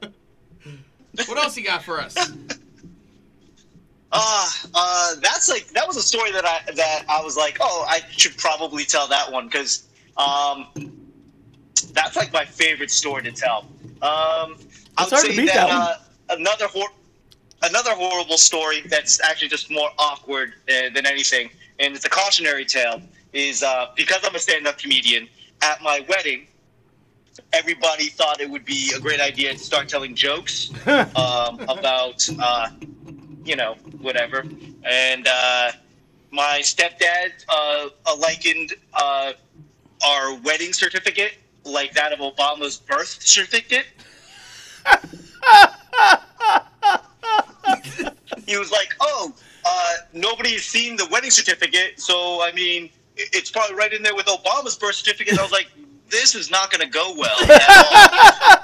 [1.28, 2.16] what else you got for us?
[4.16, 7.86] Uh, uh, that's like that was a story that I that I was like, oh,
[7.90, 10.68] I should probably tell that one because um,
[11.94, 13.68] that's like my favorite story to tell.
[14.04, 14.58] Um,
[14.98, 15.82] I would to say beat that, that one.
[15.82, 15.98] uh,
[16.30, 16.92] another hor-
[17.64, 21.50] another horrible story that's actually just more awkward uh, than anything,
[21.80, 23.02] and it's a cautionary tale.
[23.34, 25.28] Is uh, because I'm a stand-up comedian
[25.64, 26.48] at my wedding.
[27.52, 32.70] Everybody thought it would be a great idea to start telling jokes um, about uh,
[33.46, 34.44] you know, whatever.
[34.84, 35.72] And uh,
[36.32, 39.34] my stepdad uh, uh, likened uh,
[40.06, 41.34] our wedding certificate
[41.66, 43.86] like that of Obama's birth certificate.
[48.46, 49.34] he was like, "Oh,
[49.66, 54.26] uh, nobody's seen the wedding certificate, so I mean, it's probably right in there with
[54.26, 55.70] Obama's birth certificate." I was like,
[56.10, 57.38] "This is not going to go well."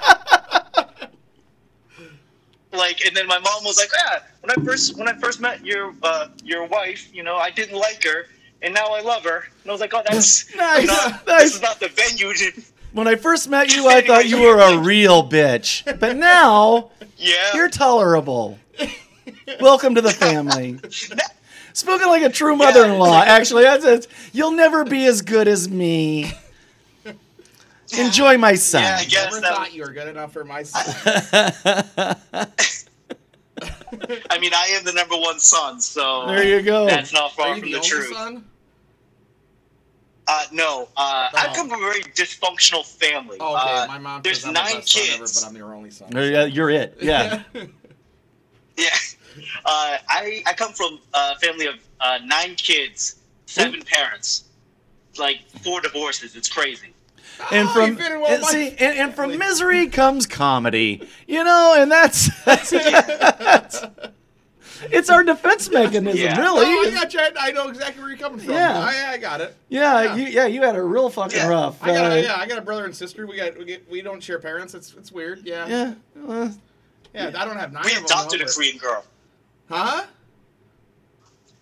[2.71, 5.13] at all." like and then my mom was like yeah when i first when i
[5.13, 8.25] first met your uh your wife you know i didn't like her
[8.61, 11.43] and now i love her and i was like oh that's Nice, not, nice.
[11.43, 12.33] this is not the venue
[12.91, 17.51] When I first met you, I thought you were a real bitch, but now yeah
[17.53, 18.57] you're tolerable.
[19.61, 20.79] Welcome to the family.
[21.73, 23.23] Spoken like a true mother-in-law.
[23.23, 24.07] Actually, that's it.
[24.33, 26.31] You'll never be as good as me.
[27.97, 28.83] Enjoy my son.
[28.83, 30.95] yeah i guess Never that, thought you were good enough for my son.
[34.29, 36.85] i mean i am the number one son so There you go.
[36.85, 38.45] that's not Are far you from the the, truth son?
[40.27, 41.53] uh no uh i Oh.
[41.55, 43.77] come from a very dysfunctional family Oh, okay.
[43.83, 45.89] uh, my mom there's I'm the nine best son ever, kids but I'm your only
[45.91, 46.09] son.
[46.11, 46.97] There you- You're it.
[47.01, 47.43] Yeah.
[48.77, 48.95] Yeah.
[49.65, 54.45] Uh, I, I come from a family of uh, nine kids, seven parents,
[55.17, 56.37] like four divorces.
[56.37, 56.93] It's crazy.
[57.51, 61.07] And Oh, from you well and, see, and, and from misery comes comedy.
[61.27, 62.73] You know, and that's, that's
[64.91, 66.35] it's our defense mechanism, Yeah.
[66.39, 66.91] Oh, I really.
[66.91, 67.19] got you.
[67.39, 68.53] I know exactly where you're coming from.
[68.53, 68.79] Yeah.
[68.79, 69.55] I, I got it.
[69.67, 70.15] Yeah, Yeah.
[70.15, 71.47] you yeah you had a real fucking Yeah.
[71.47, 71.81] rough.
[71.83, 73.25] I got uh, yeah, I got a brother and sister.
[73.27, 74.73] We got we get we don't share parents.
[74.73, 75.41] It's it's weird.
[75.45, 75.67] Yeah.
[75.67, 75.93] Yeah.
[76.27, 76.49] uh,
[77.13, 78.05] Yeah, I don't have nine We of them.
[78.05, 79.05] adopted though, a but- Korean girl.
[79.69, 80.05] Huh?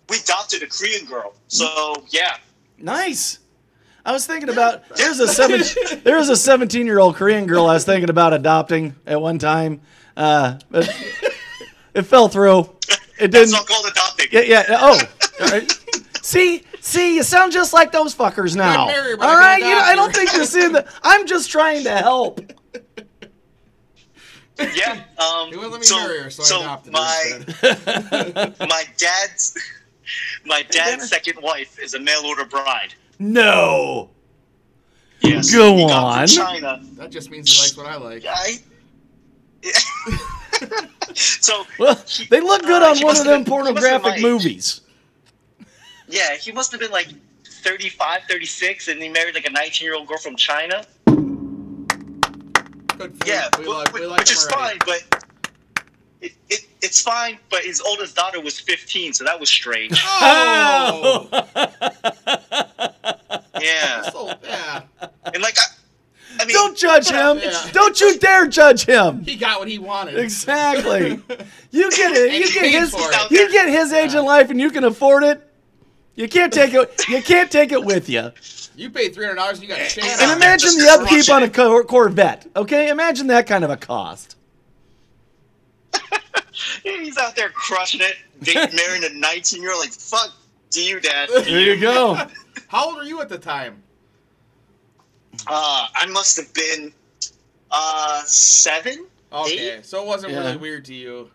[0.08, 1.34] We adopted a Korean girl.
[1.48, 2.36] So yeah,
[2.78, 3.38] nice.
[4.08, 5.60] I was thinking about there's a seven
[6.02, 9.82] there's a 17 year old Korean girl I was thinking about adopting at one time,
[10.16, 10.88] uh, but
[11.92, 12.70] it fell through.
[13.20, 13.50] It didn't.
[13.50, 14.28] not called adopting.
[14.32, 14.64] Yeah, yeah.
[14.70, 14.98] Oh,
[15.42, 15.70] all right.
[16.22, 18.86] see, see, you sound just like those fuckers now.
[18.86, 20.88] marry her, but I All can right, you know, I don't think you're seeing that.
[21.02, 22.40] I'm just trying to help.
[24.58, 25.02] Yeah.
[25.18, 28.84] Um, He wouldn't let me so, marry her, so, so I adopted my her my
[28.96, 29.54] dad's
[30.46, 32.94] my dad's second wife is a mail order bride.
[33.18, 34.10] No.
[35.20, 35.50] Yes.
[35.52, 36.26] Go he got from on.
[36.28, 36.80] China.
[36.94, 38.24] That just means he likes what I like.
[38.28, 38.58] I.
[41.14, 42.00] so Well,
[42.30, 44.14] they look good Uh, on one of them been- he must have been pornographic my
[44.16, 44.22] age.
[44.22, 44.80] movies.
[46.08, 47.08] yeah, he must have been like
[47.44, 50.84] 35, 36, and he married like a 19 year old girl from China.
[52.96, 54.78] Good Yeah, we wh- like, we like which is already.
[54.78, 55.24] fine, but
[56.20, 57.38] it, it, it's fine.
[57.50, 60.00] But his oldest daughter was 15, so that was strange.
[60.20, 61.28] Oh,
[63.60, 64.82] yeah, so, yeah.
[65.32, 65.64] and like I,
[66.40, 67.38] I mean, Don't judge him.
[67.38, 67.70] Yeah.
[67.72, 69.24] Don't you dare judge him.
[69.24, 70.18] He got what he wanted.
[70.18, 71.20] Exactly.
[71.70, 72.32] You get it.
[72.32, 72.94] You get his.
[73.30, 75.46] You get his age in life, and you can afford it.
[76.14, 77.06] You can't take it.
[77.06, 78.32] You can't take it with you.
[78.74, 80.10] You paid three hundred dollars and you got Shannon.
[80.18, 82.46] And imagine the upkeep on a Corvette.
[82.56, 84.37] Okay, imagine that kind of a cost.
[86.82, 89.80] he's out there crushing it, dating, marrying a 19 year old.
[89.80, 90.32] Like fuck,
[90.70, 91.28] do you, dad?
[91.28, 92.18] There you go.
[92.68, 93.82] How old were you at the time?
[95.46, 96.92] Uh, I must have been
[97.70, 99.06] uh seven.
[99.32, 99.86] Okay, Eight?
[99.86, 100.40] so it wasn't Yeah.
[100.40, 101.30] really weird to you,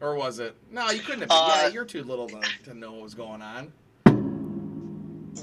[0.00, 0.54] or was it?
[0.70, 1.28] No, you couldn't have.
[1.28, 1.38] Been.
[1.38, 3.72] Uh, yeah, you're too little to, to know what was going on.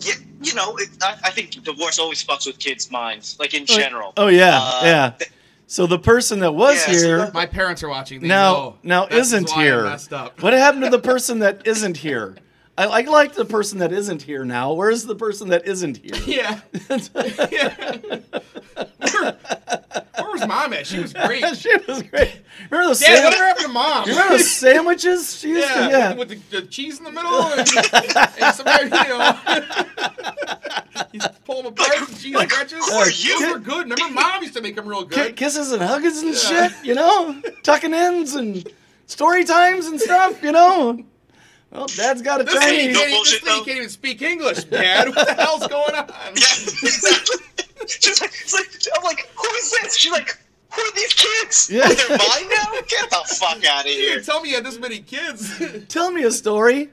[0.01, 3.65] Yeah, you know, it, I, I think divorce always fucks with kids' minds, like in
[3.65, 4.11] general.
[4.17, 5.13] Oh yeah, Uh, yeah.
[5.67, 8.21] So the person that was Yeah, here that- My parents are watching.
[8.21, 8.75] They now know.
[8.83, 9.83] now That's isn't why I here.
[9.83, 10.41] messed up.
[10.41, 12.35] What happened to the person that isn't here?
[12.77, 14.73] I, I like the person that isn't here now.
[14.73, 16.15] Where's the person that isn't here?
[16.25, 16.61] Yeah.
[17.51, 18.19] yeah.
[19.13, 19.37] Where,
[20.17, 20.87] where was mom at?
[20.87, 21.43] She was great.
[21.57, 22.41] she was great.
[22.71, 24.07] Remember those, Dad, sam- whatever happened to mom?
[24.07, 25.37] remember those sandwiches?
[25.37, 26.13] She used yeah, to, yeah.
[26.13, 27.59] with the, the cheese in the middle and,
[28.39, 29.37] and somebody, you know,
[31.11, 32.89] you pull them apart, the cheese like, stretches.
[32.89, 33.39] who are you?
[33.39, 33.89] Those were good.
[33.89, 35.35] Remember, mom used to make them real good.
[35.35, 36.67] kisses and huggins and Yeah.
[36.69, 38.67] shit, you know, tucking ins and
[39.05, 41.03] story times and stuff, you know.
[41.73, 42.95] Well, Dad's got a This lady, Chinese.
[42.95, 43.65] No can't, even- this bullshit, lady though.
[43.65, 45.07] can't even speak English, Dad.
[45.09, 46.07] What the hell's going on?
[46.35, 47.37] Yeah, exactly.
[47.87, 49.97] She's like, it's like, I'm like, who is this?
[49.97, 50.37] She's like,
[50.71, 51.69] who are these kids?
[51.71, 51.81] Yeah.
[51.85, 52.79] Oh, they're mine now?
[52.87, 54.13] Get the fuck out of You here.
[54.15, 55.51] didn't tell me you had this many kids.
[55.89, 56.89] Tell me a story.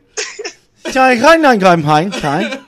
[0.92, 2.60] Guy, guy, nine, guy, guy, guy,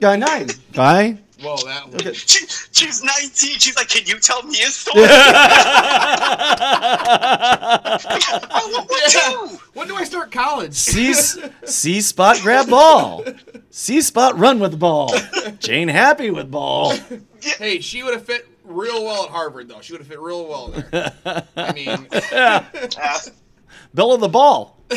[0.00, 1.18] guy, nine, guy.
[1.42, 2.14] Whoa, that one.
[2.14, 3.30] She, she's 19.
[3.58, 5.04] She's like, can you tell me a story?
[7.96, 9.58] I want one too.
[9.74, 10.74] When do I start college?
[10.74, 11.12] C
[11.64, 13.24] C spot grab ball.
[13.70, 15.12] C spot run with ball.
[15.58, 16.94] Jane happy with ball.
[17.40, 19.80] Hey, she would have fit real well at Harvard, though.
[19.80, 21.12] She would have fit real well there.
[21.56, 22.64] I mean, Yeah.
[22.96, 23.18] Uh,
[23.92, 24.78] Bella the ball.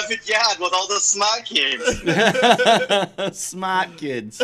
[0.00, 3.38] Harvard Yard with all the smart kids.
[3.38, 4.42] Smart kids.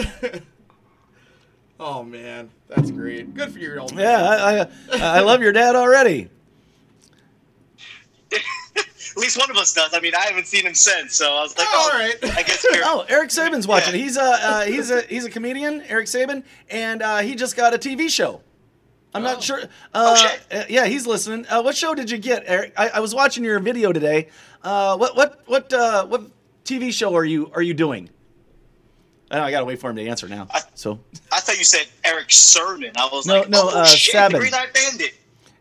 [1.80, 3.34] oh man, that's great.
[3.34, 4.04] Good for your old man.
[4.04, 6.28] Yeah, I, I I love your dad already.
[8.76, 9.94] At least one of us does.
[9.94, 12.16] I mean, I haven't seen him since, so I was like, Oh, oh, all right.
[12.36, 12.84] I guess you're.
[12.84, 13.94] Oh, Eriq Sabin's watching.
[13.94, 14.00] Yeah.
[14.02, 17.72] He's a uh, he's a he's a comedian, Eriq Sabin, and uh, he just got
[17.72, 18.42] a TV show.
[19.14, 19.32] I'm Oh.
[19.32, 19.62] not sure.
[19.94, 20.40] Uh, shit.
[20.52, 21.46] uh, yeah, he's listening.
[21.48, 22.72] Uh, what show did you get, Eriq?
[22.76, 24.28] I, I was watching your video today.
[24.62, 26.22] Uh, what what what uh, what
[26.64, 28.10] TV show are you are you doing?
[29.30, 30.46] I, know, I gotta wait for him to answer now.
[30.52, 31.00] I- So,
[31.32, 32.92] I thought you said Eric Sermon.
[32.96, 34.34] I was No, like, no, oh uh, shit, Sabin.
[34.34, 35.14] the Green Eye Bandit.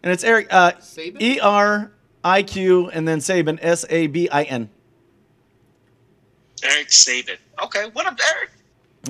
[0.03, 1.21] and it's Eriq uh, Sabin?
[1.21, 1.91] E R
[2.23, 4.69] I Q and then Sabin S A B I N.
[6.61, 7.37] Eriq Sabin.
[7.63, 8.49] Okay, what up, Eriq?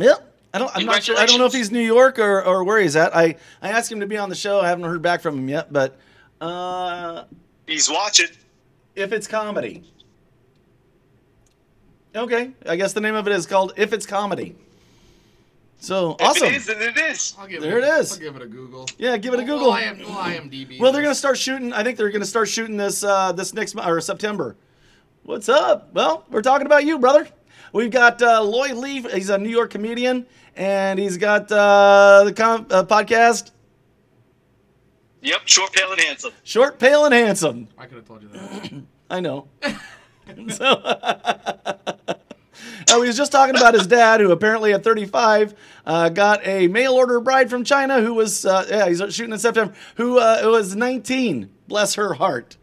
[0.04, 0.32] Yep.
[0.54, 0.71] I don't.
[0.76, 1.17] I'm not sure.
[1.17, 3.13] I don't know if he's New York or, or where he's at.
[3.15, 4.62] I, I asked him to be on the show.
[4.62, 5.71] I haven't heard back from him yet.
[5.74, 5.98] But
[6.39, 7.26] uh,
[7.67, 8.28] He's watching.
[8.95, 9.84] If it's comedy,
[12.15, 12.51] okay.
[12.65, 14.55] I guess the name of it is called If It's Comedy.
[15.77, 16.47] So awesome.
[16.47, 17.36] If it is, then it is.
[17.38, 18.13] I'll give There it, it is.
[18.13, 18.88] I'll give it a Google.
[18.97, 19.71] Yeah, give it a Google.
[19.71, 20.79] We'll, IM, we'll IMDb.
[20.79, 21.73] Well, they're gonna start shooting.
[21.73, 24.55] I think they're gonna start shooting this uh, this next month or September.
[25.23, 25.93] What's up?
[25.93, 27.27] Well, we're talking about you, brother.
[27.73, 29.01] We've got uh, Loy Lee.
[29.01, 33.51] He's a New York comedian, and he's got uh, the com- uh, podcast.
[35.25, 36.31] Yep, short, pale, and handsome.
[36.43, 37.67] Short, pale, and handsome.
[37.79, 38.73] I could have told you that.
[39.09, 39.47] I know.
[40.49, 40.81] so,
[42.91, 45.55] oh, he was just talking about his dad, who apparently at 35
[45.88, 49.39] uh, got a mail order bride from China, who was uh, yeah, he's shooting in
[49.39, 51.49] September, who uh, was 19.
[51.67, 52.57] Bless her heart.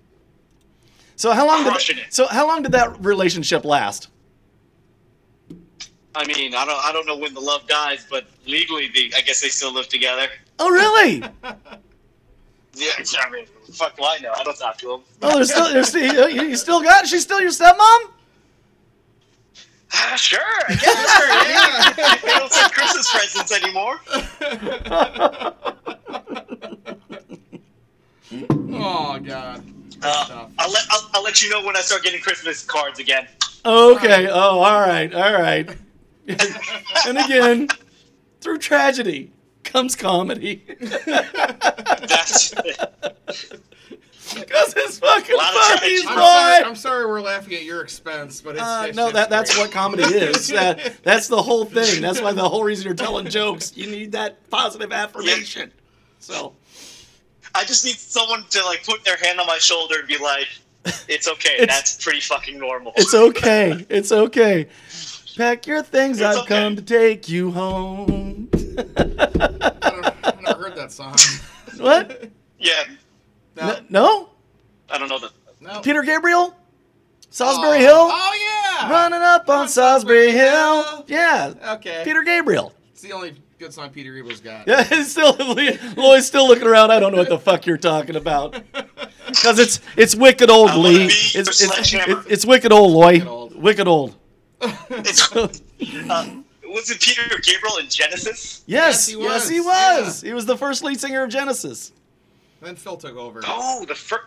[1.16, 2.14] So how long Crushing did it.
[2.14, 4.06] so how long did that relationship last?
[6.14, 9.22] I mean, I don't, I don't know when the love dies, but legally, they, I
[9.22, 10.28] guess they still live together.
[10.60, 11.24] Oh, really?
[12.74, 12.88] Yeah,
[13.20, 14.32] I mean, fuck do I know?
[14.36, 15.00] I don't talk to them.
[15.22, 18.10] Oh, there's still, there's still you, you still got she's still your stepmom?
[19.94, 21.98] Ah, sure, I guess.
[21.98, 22.16] yeah.
[22.22, 24.00] they don't send Christmas presents anymore.
[28.74, 29.62] Oh God.
[30.02, 33.28] Uh, I'll let I'll, I'll let you know when I start getting Christmas cards again.
[33.64, 34.26] Okay.
[34.28, 35.12] Oh, all right.
[35.14, 35.68] All right.
[37.06, 37.68] and again,
[38.40, 39.30] through tragedy
[39.64, 40.62] comes comedy.
[40.80, 42.54] That's
[44.34, 45.96] Because it's fucking funny.
[46.08, 46.22] I'm boy.
[46.22, 49.52] sorry, I'm sorry we're laughing at your expense, but it's, Uh, it's no, that that's
[49.54, 49.64] great.
[49.64, 50.48] what comedy is.
[50.52, 52.00] That, that's the whole thing.
[52.00, 53.76] That's why the whole reason you're telling jokes.
[53.76, 55.70] You need that positive affirmation.
[56.20, 56.54] So
[57.54, 60.48] I just need someone to like put their hand on my shoulder and be like,
[61.08, 61.54] "It's okay.
[61.58, 63.84] It's- That's pretty fucking normal." it's okay.
[63.90, 64.66] It's okay.
[65.36, 66.20] Pack your things.
[66.20, 66.48] It's I've okay.
[66.62, 68.21] come to take you home.
[68.96, 71.16] I don't, I've never heard that song.
[71.78, 72.30] what?
[72.58, 72.84] yeah,
[73.56, 74.28] No, N- no?
[74.90, 75.30] I don't know the.
[75.60, 75.80] no.
[75.80, 76.54] Peter Gabriel?
[77.30, 78.08] Salisbury oh, Hill?
[78.10, 78.90] Oh yeah.
[78.90, 80.82] Running up on Salisbury Hill.
[80.84, 81.04] Hill.
[81.08, 81.54] Yeah.
[81.74, 82.02] Okay.
[82.04, 82.74] Peter Gabriel.
[82.92, 84.66] It's the only good song Peter Gabriel's got.
[84.66, 85.34] Yeah, it's still
[85.96, 86.90] Lloyd's still looking around.
[86.90, 88.62] I don't know what the fuck you're talking about.
[89.26, 91.04] Because it's it's wicked old, I Lee.
[91.06, 93.22] It's, it's, it's, it's wicked old, Lloyd.
[93.54, 94.14] Wicked old.
[94.60, 95.60] Wicked old.
[95.80, 96.42] It's, uh,
[96.72, 98.62] was it Peter Gabriel in Genesis?
[98.66, 99.48] Yes, Yes, he yes, was.
[99.48, 100.20] he was.
[100.22, 101.92] He was the first lead singer of Genesis.
[102.60, 103.40] Then Phil took over.
[103.46, 104.24] Oh, the first.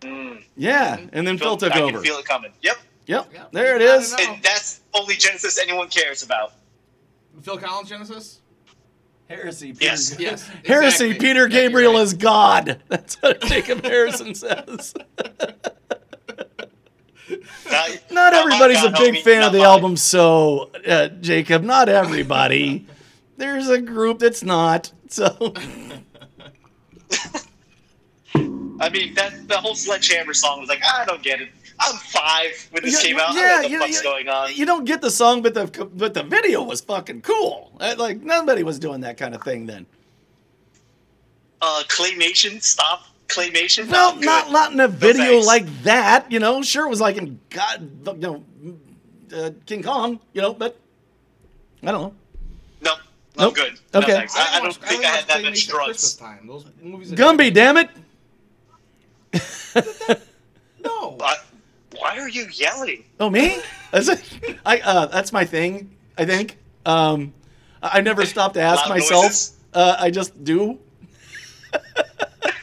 [0.00, 1.92] Mm, Yeah, and then Phil took I over.
[1.92, 2.52] can feel it coming.
[2.62, 3.44] Yep, Yep, Yeah.
[3.52, 4.12] there it Got is.
[4.12, 4.32] it now.
[4.34, 6.52] and that's only Genesis anyone cares about.
[7.42, 8.40] Phil Collins Genesis.
[9.28, 9.72] Heresy.
[9.72, 10.16] Peter, Yes.
[10.18, 10.48] Yes.
[10.64, 11.06] Heresy.
[11.06, 11.14] exactly.
[11.28, 12.02] Peter Yeah, Gabriel right.
[12.02, 12.82] is God.
[12.88, 14.94] That's what Jacob Harrison says.
[18.10, 19.66] Not, everybody's a big fan of the mine.
[19.66, 22.86] album, so uh, Jacob, not everybody.
[23.36, 24.92] There's a group that's not.
[25.08, 25.26] So
[28.78, 31.48] I mean, that the whole Sledgehammer song was like, I don't get it.
[31.80, 33.30] I'm five when this Yeah, came out.
[33.30, 34.54] I yeah, don't know what you- the fuck's you- going on.
[34.54, 37.72] you don't get the song, but the but the video was fucking cool.
[37.80, 39.86] Uh, Like nobody was doing that kind of thing then.
[41.62, 43.88] Uh, claymation, stop claymation.
[43.90, 44.24] Well, Good.
[44.24, 45.46] not not in a video thanks.
[45.46, 46.30] like that.
[46.30, 48.44] You know, sure it was like in God, you know,
[49.34, 50.20] uh, King Kong.
[50.32, 50.78] You know, but
[51.82, 52.14] I don't know.
[52.82, 53.00] No, I'm
[53.38, 53.54] Nope.
[53.54, 53.72] good.
[53.94, 54.12] Okay.
[54.12, 54.36] No, thanks.
[54.36, 56.14] I, I don't watched- think only I had that much Claymation at drugs.
[56.14, 56.46] time.
[56.46, 57.12] Those movies.
[57.12, 57.90] are- Gumby, damn it!
[60.84, 61.14] No.
[61.18, 61.34] Why,
[61.98, 63.04] why are you yelling?
[63.18, 63.58] Oh me?
[63.92, 64.22] Is it?
[64.64, 65.90] I uh, that's my thing.
[66.16, 66.58] I think.
[66.84, 67.32] Um,
[67.82, 69.24] I I never stop to ask myself.
[69.24, 69.52] noises?
[69.74, 70.78] Uh, I just do.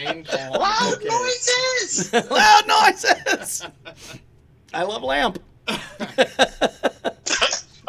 [0.00, 0.52] Remain calm.
[0.52, 1.08] Loud Okay.
[1.08, 2.12] noises.
[2.30, 3.66] Loud noises.
[4.72, 5.38] I love lamp.
[5.68, 5.78] Are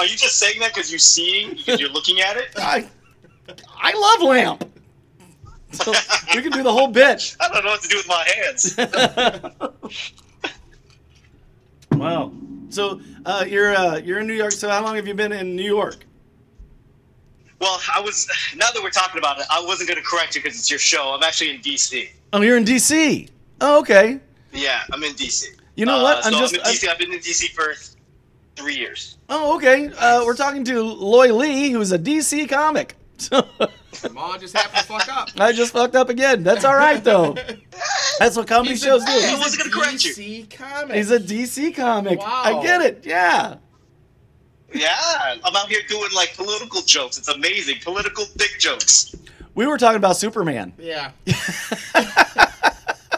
[0.06, 2.47] you just saying that because you see, because you're looking at it?
[2.58, 2.88] I
[3.82, 4.67] I love lamp.
[5.71, 5.93] So
[6.36, 7.36] we can do the whole bit.
[7.39, 8.76] I don't know what to do with my hands.
[11.93, 12.32] Wow.
[12.69, 14.52] So uh, you're uh, you're in New York.
[14.54, 16.06] So how long have you been in New York?
[17.62, 18.28] Well, I was.
[18.58, 20.80] Now that we're talking about it, I wasn't going to correct you because it's your
[20.80, 21.13] show.
[21.13, 22.10] I'm actually in DC.
[22.34, 23.28] Oh, you're in D.C.
[23.62, 24.19] Oh, okay.
[24.52, 25.45] Yeah, I'm in DC.
[25.76, 26.26] You know Uh, what?
[26.26, 26.56] I'm so just.
[26.56, 26.88] I'm in DC.
[26.89, 27.74] I've been in DC for
[28.56, 29.17] three years.
[29.30, 29.89] oh, okay.
[29.97, 32.95] Uh, we're talking to Loy Lee, who's a DC comic.
[33.19, 33.47] So
[34.12, 35.30] Ma just happened to fuck up.
[35.38, 36.41] I just fucked up again.
[36.43, 37.36] That's all right though.
[38.19, 39.12] That's what comedy He's a- shows do.
[39.12, 40.13] I he's wasn't a gonna correct you.
[40.15, 40.95] DC comic.
[40.95, 42.19] He's a DC comic.
[42.19, 42.41] Wow.
[42.43, 43.04] I get it.
[43.06, 43.58] Yeah.
[44.73, 47.17] Yeah, I'm out here doing like political jokes.
[47.17, 47.77] It's amazing.
[47.84, 49.13] Political dick jokes.
[49.55, 50.73] We were talking about Superman.
[50.77, 51.12] yeah.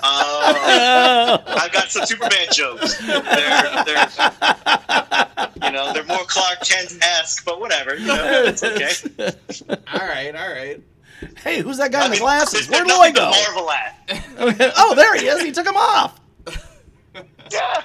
[0.06, 2.98] Uh, I've got some Superman jokes.
[2.98, 4.10] They're, they're,
[5.64, 7.96] you know, they're more Clark Kent-esque, but whatever.
[7.96, 8.92] You know, it's okay.
[9.94, 10.36] All right.
[10.36, 10.82] All right.
[11.38, 12.68] hey, who's that guy I in the glasses?
[12.70, 13.32] Where do I go?
[13.32, 13.96] marvel at.
[14.78, 15.42] oh, there he is.
[15.42, 16.20] He took him off.
[17.50, 17.84] Yeah,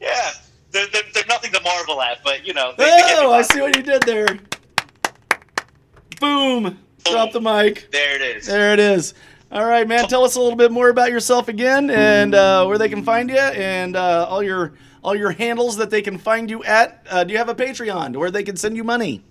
[0.00, 0.30] yeah.
[0.76, 2.74] They're, they're, they're nothing to marvel at, but you know.
[2.76, 4.26] They, they Oh, I see what you did there.
[6.20, 6.78] Boom.
[7.04, 7.90] Drop the mic.
[7.90, 8.46] There it is.
[8.46, 9.14] There it is.
[9.50, 10.06] All right, man.
[10.06, 13.30] Tell us a little bit more about yourself again, and uh, where they can find
[13.30, 17.06] you, and uh, all your all your handles that they can find you at.
[17.08, 19.22] Uh, do you have a Patreon where they can send you money?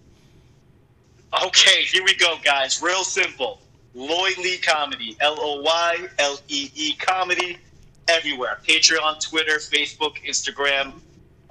[1.43, 2.81] Okay, here we go, guys.
[2.81, 3.61] Real simple.
[3.93, 5.15] Loy Lee Comedy.
[5.19, 7.57] L O Y L E E Comedy.
[8.07, 8.59] Everywhere.
[8.67, 10.93] Patreon, Twitter, Facebook, Instagram,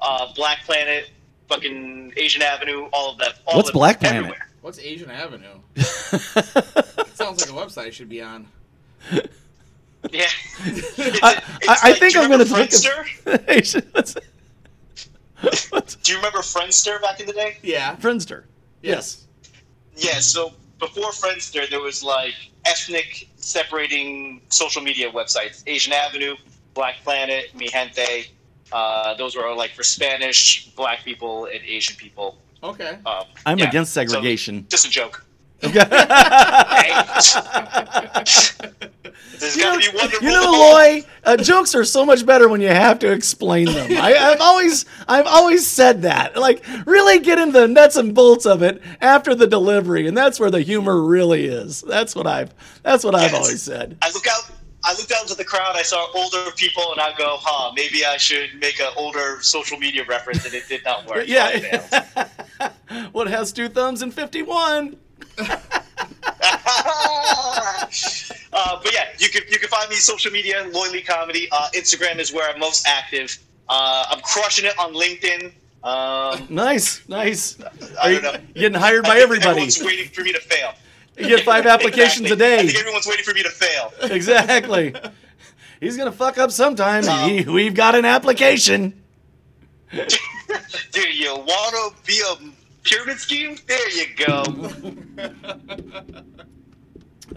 [0.04, 1.10] uh, Black Planet,
[1.48, 3.38] fucking Asian Avenue, all of that.
[3.46, 4.18] All What's of Black Planet?
[4.18, 4.48] Everywhere.
[4.60, 5.58] What's Asian Avenue?
[5.76, 8.46] Sounds like a website I should be on.
[10.10, 10.26] Yeah.
[10.66, 11.32] It's- I,
[11.62, 13.76] it's I, I like- think do I'm going to think Friendster?
[13.86, 14.12] of What's-
[15.72, 17.56] what's- Do you remember Friendster back in the day?
[17.62, 17.96] Yeah.
[17.96, 18.44] Friendster.
[18.82, 19.26] Yes.
[19.96, 22.34] Yeah, so before Friendster, there was like
[22.66, 26.34] ethnic separating social media websites Asian Avenue,
[26.74, 28.26] Black Planet, Mi Gente.
[28.74, 32.36] Uh, those were like for Spanish, black people, and Asian people.
[32.62, 32.98] Okay.
[33.06, 34.66] Um, I'm yeah, against so- segregation.
[34.68, 35.24] just a joke.
[39.38, 42.60] There's You got know, be you know, Loy, uh, jokes are so much better when
[42.60, 43.92] you have to explain them.
[43.92, 46.36] I, I've always, I've always said that.
[46.36, 50.38] Like, really get into the nuts and bolts of it after the delivery, and that's
[50.38, 51.80] where the humor really is.
[51.82, 52.52] That's what I've,
[52.82, 53.96] that's what I've always said.
[54.02, 54.43] I look out.
[54.84, 55.76] I looked out into the crowd.
[55.76, 59.78] I saw older people, and I go, "Huh, maybe I should make an older social
[59.78, 61.24] media reference." And it did not work.
[61.28, 61.32] I.
[62.62, 62.68] Yeah.
[63.12, 64.96] what has two thumbs and fifty-one?
[65.38, 65.56] uh,
[68.82, 71.48] but yeah, you can you can find me social media, Loy Lee Comedy.
[71.50, 73.36] Uh, Instagram is where I'm most active.
[73.68, 75.52] Uh, I'm crushing it on LinkedIn.
[75.82, 77.58] Um, Nice, nice.
[78.02, 78.36] I Are don't know.
[78.54, 79.48] getting hired by everybody?
[79.50, 80.72] Everyone's waiting for me to fail.
[81.18, 82.46] You get five applications Exactly.
[82.46, 82.66] a I day.
[82.66, 83.92] think everyone's waiting for me to fail.
[84.02, 84.94] Exactly.
[85.80, 87.04] He's gonna fuck up sometime.
[87.28, 89.00] He- we've got an application.
[89.92, 92.36] Do you want to be a
[92.82, 93.56] pyramid scheme?
[93.66, 94.42] There you go.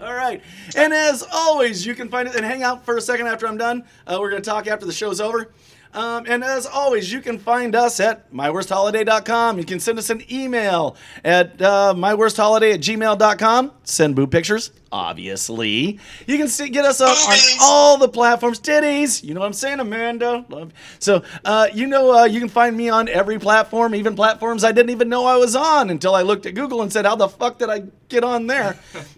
[0.00, 0.42] All right.
[0.76, 3.56] And as always, you can find it and hang out for a second after I'm
[3.56, 3.84] done.
[4.06, 5.52] Uh, we're going to talk after the show's over.
[5.98, 9.58] Um, and as always, you can find us at myworstholiday.com.
[9.58, 10.94] You can send us an email
[11.24, 13.72] at uh, myworstholiday at gmail.com.
[13.82, 15.98] Send boob pictures, obviously.
[16.28, 18.60] You can see, get us up on all the platforms.
[18.60, 19.24] Titties.
[19.24, 20.44] You know what I'm saying, Amanda?
[20.48, 20.72] Love.
[21.00, 24.70] So, uh, you know, uh, you can find me on every platform, even platforms I
[24.70, 27.28] didn't even know I was on until I looked at Google and said, how the
[27.28, 28.78] fuck did I get on there?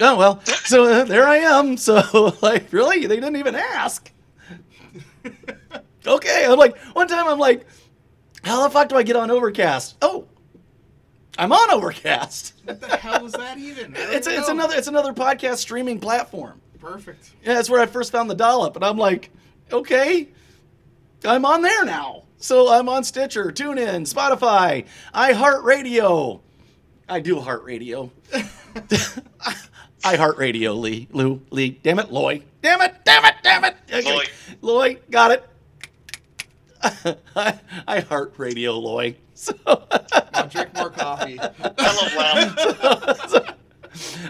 [0.00, 1.76] Oh well, so uh, there I am.
[1.76, 4.10] So like, really, they didn't even ask.
[6.06, 7.66] Okay, I'm like, one time I'm like,
[8.42, 9.96] how the fuck do I get on Overcast?
[10.02, 10.26] Oh,
[11.38, 12.54] I'm on Overcast.
[12.64, 13.96] What the hell is that even?
[13.96, 16.60] I don't It's it's another it's another podcast streaming platform.
[16.80, 17.32] Perfect.
[17.44, 19.30] Yeah, that's where I first found the dollop, and I'm like,
[19.72, 20.28] okay,
[21.24, 22.24] I'm on there now.
[22.38, 26.40] So I'm on Stitcher, TuneIn, Spotify, iHeartRadio.
[27.08, 28.10] I do heart radio.
[30.04, 31.80] I heart radio, Lee, Lou, Lee.
[31.82, 32.42] Damn it, Loy.
[32.62, 33.76] Damn it, damn it, damn it.
[33.92, 34.12] Okay.
[34.12, 34.24] Loy.
[34.60, 35.48] Loy, got it.
[37.36, 39.16] I, I heart radio, Loy.
[39.34, 39.54] So,
[40.34, 41.38] I'll drink more coffee.
[41.40, 42.08] I Hello,
[43.36, 43.56] Lam.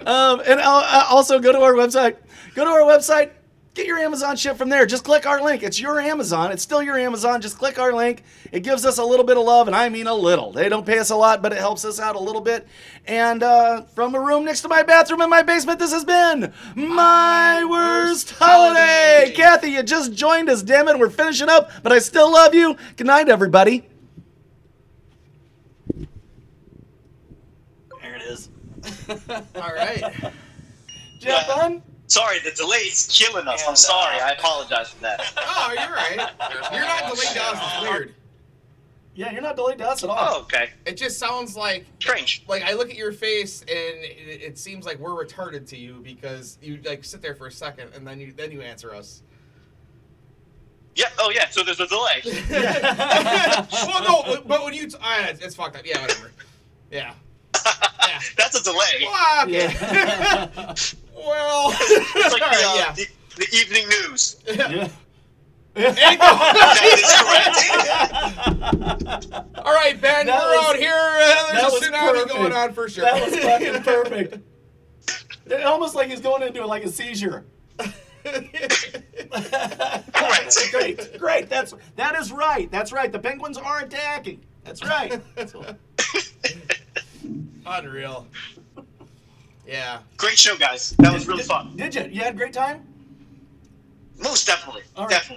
[0.06, 2.16] um, and I'll, I'll also go to our website.
[2.54, 3.30] Go to our website.
[3.74, 4.84] Get your Amazon ship from there.
[4.84, 5.62] Just click our link.
[5.62, 6.52] It's your Amazon.
[6.52, 7.40] It's still your Amazon.
[7.40, 8.22] Just click our link.
[8.50, 10.52] It gives us a little bit of love, and I mean a little.
[10.52, 12.68] They don't pay us a lot, but it helps us out a little bit.
[13.06, 16.52] And uh, from a room next to my bathroom in my basement, this has been
[16.76, 18.78] my worst holiday.
[18.78, 19.32] holiday.
[19.34, 20.62] Kathy, you just joined us.
[20.62, 22.76] Damn it, we're finishing up, but I still love you.
[22.96, 23.88] Good night, everybody.
[28.02, 28.50] There it is.
[29.54, 30.12] All right.
[31.20, 31.82] Did you have fun?
[32.12, 33.64] Sorry, the delay's killing us.
[33.66, 34.20] I'm sorry.
[34.20, 35.32] I apologize for that.
[35.38, 36.30] Oh, you're right.
[36.70, 37.58] You're not delayed to us.
[37.62, 38.14] It's weird.
[39.14, 40.18] Yeah, you're not delayed to us at all.
[40.20, 40.70] Oh, okay.
[40.84, 42.44] It just sounds like Strange.
[42.48, 46.00] like I look at your face and it, it seems like we're retarded to you
[46.02, 49.22] because you like sit there for a second and then you then you answer us.
[50.94, 51.06] Yeah.
[51.18, 51.48] Oh, yeah.
[51.48, 52.22] So there's a delay.
[53.86, 55.86] well, no, but when you t- ah, it's, it's fucked up.
[55.86, 56.30] Yeah, whatever.
[56.90, 57.14] Yeah.
[58.04, 58.18] Yeah.
[58.36, 59.06] That's a delay.
[59.06, 59.72] Well, okay.
[59.72, 60.74] Yeah.
[61.26, 62.92] Well, It's like the, uh, yeah.
[62.94, 63.06] the,
[63.36, 64.36] the evening news.
[64.46, 64.88] yeah.
[65.74, 65.96] That
[66.84, 67.02] is
[69.24, 69.56] correct.
[69.56, 70.92] all right, Ben, That we're was- out here.
[70.92, 72.28] Uh, that there's a was tsunami perfect.
[72.34, 73.04] going on for sure.
[73.04, 74.38] That was fucking perfect.
[75.46, 77.46] It almost like he's going into it like a seizure.
[80.12, 80.68] Correct.
[80.70, 81.48] great, great.
[81.48, 82.70] That's that is right.
[82.70, 83.10] That's right.
[83.10, 84.44] The penguins are attacking.
[84.64, 85.20] That's right.
[87.66, 88.26] Unreal.
[89.66, 90.00] Yeah.
[90.16, 90.90] Great show, guys.
[90.98, 91.76] That was really fun.
[91.76, 92.02] Did you?
[92.10, 92.86] You had a great time.
[94.22, 94.82] Most definitely.
[94.96, 95.10] All right.
[95.10, 95.28] Definitely.